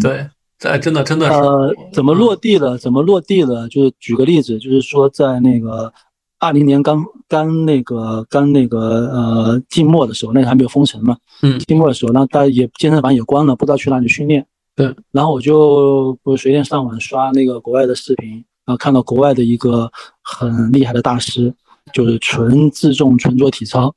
[0.00, 2.76] 对，这真的真的是呃，怎么落地了？
[2.76, 3.68] 怎么落地了？
[3.68, 5.92] 就是举个例子，就是说在那个
[6.40, 8.78] 二零年刚刚那个刚那个
[9.12, 14.44] 呃季末的时候，那个还没有封城嘛，嗯，季末的时候，那大家也健身房也关了，不知道去哪里训练。
[14.74, 18.32] 对，然后我就不随便上网刷那个国外的视频，
[18.64, 19.90] 然后看到国外的一个
[20.22, 21.52] 很厉害的大师，
[21.92, 23.94] 就是纯自重、纯做体操。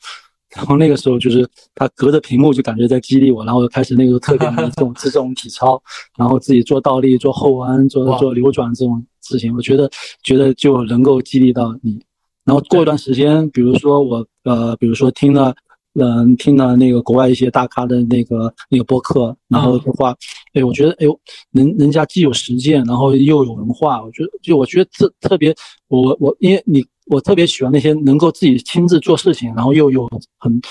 [0.55, 5.81] 然后那个时候就是他隔着屏幕就感觉在激励我，然后开始那个特别的这种 这种体操，
[6.17, 9.89] 然后自己做倒立、做后弯、做做扭转这种事情，我觉得
[10.23, 11.99] 觉得就能够激励到你。
[12.43, 15.55] 然后过一段时间，比如说我呃，比如说听了
[15.99, 20.15] 嗯听了那个国外一些大咖的那个那个播客，然后的话，
[20.53, 21.17] 哎，我觉得哎呦，
[21.51, 25.55] 人人家既有实践，然后又有文化，我觉得就我觉得这特别
[25.87, 26.83] 我我因为你。
[27.12, 30.09] 我特别喜欢那些能够自己亲自做事情，然后又有
[30.39, 30.62] 很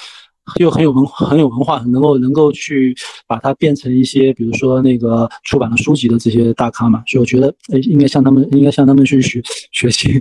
[0.59, 7.03] 又很有文很有文化，能够能够去把它变成一些，比如说那个出版的书籍的这些大咖嘛。
[7.07, 10.21] 所以我觉得，哎，应该向他们应该向他们去学学习。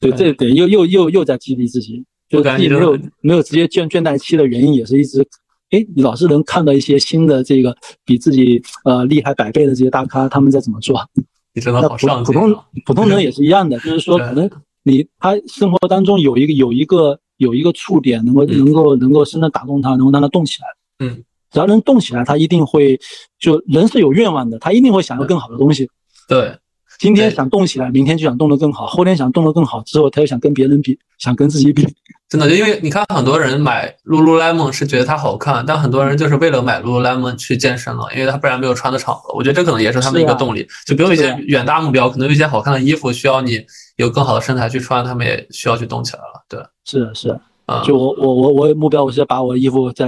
[0.00, 5.24] 所以这点又又又又在激励自己，就自己没有没有直接倦倦怠期的原因，也是一直，
[5.70, 7.74] 哎，你老是能看到一些新的这个
[8.04, 11.00] 比自己呃厉害百倍的这些大咖他们在怎么做。
[11.54, 14.50] 你真的好上普通普通人也是一样的，就是说可能。
[14.88, 20.66] 你他生活当中有一个有一个有一个触点，能够能够能够深的打动他，能够让他动起来。
[21.06, 21.22] 嗯，
[21.52, 22.98] 只要能动起来，他一定会
[23.38, 25.88] 就人是有愿望的，他一定会想要更好的东西。
[26.26, 26.56] 对，
[26.98, 31.86] 今天想动起来，明天就想动得更好，后天想动得更好，之后他又想跟别人比，想跟自己比。
[32.28, 39.32] 真的，就因为你看，很多人买 Lululemon 是觉得它好看，但很多人就是为了买 Lululemon 去健身了，因为他不然没有穿的场合。
[39.34, 40.66] 我觉得这可能也是他们一个动力。
[40.84, 43.64] 就比如一些远大目标，可能有一些好看的衣服需要你
[43.98, 46.44] 有更好的身材去穿，他们也需要去动起来了。
[46.48, 50.06] 对，是是啊，就我我我我目标，我是要把我衣服在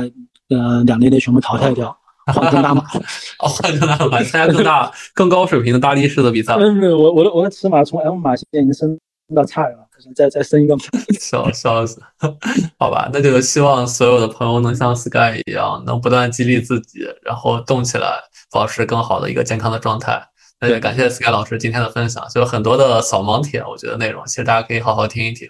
[0.48, 2.82] 呃两年内全部淘汰掉，换更大码。
[3.38, 6.54] 哦，换更大码，参加更大、更高水平的大力士的比赛。
[6.54, 8.98] 嗯，我我的我的尺码从 M 码现在已经升
[9.34, 9.86] 到 X 了。
[10.16, 10.82] 再再升一个码，
[11.20, 12.00] 笑笑死，
[12.80, 18.06] 好吧，那就希望所有的朋友能像 Sky 一样，能不断激励自己，然后动起来，
[18.50, 20.26] 保持更好的一个健康的状态。
[20.60, 25.48] 那就感谢 Sky 老师今天的分享，就有很多的扫盲帖，我觉得内容其实大家可以好好听一听。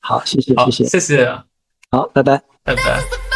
[0.00, 1.42] 好，谢谢，谢谢，谢谢，
[1.90, 3.29] 好，拜拜，拜拜。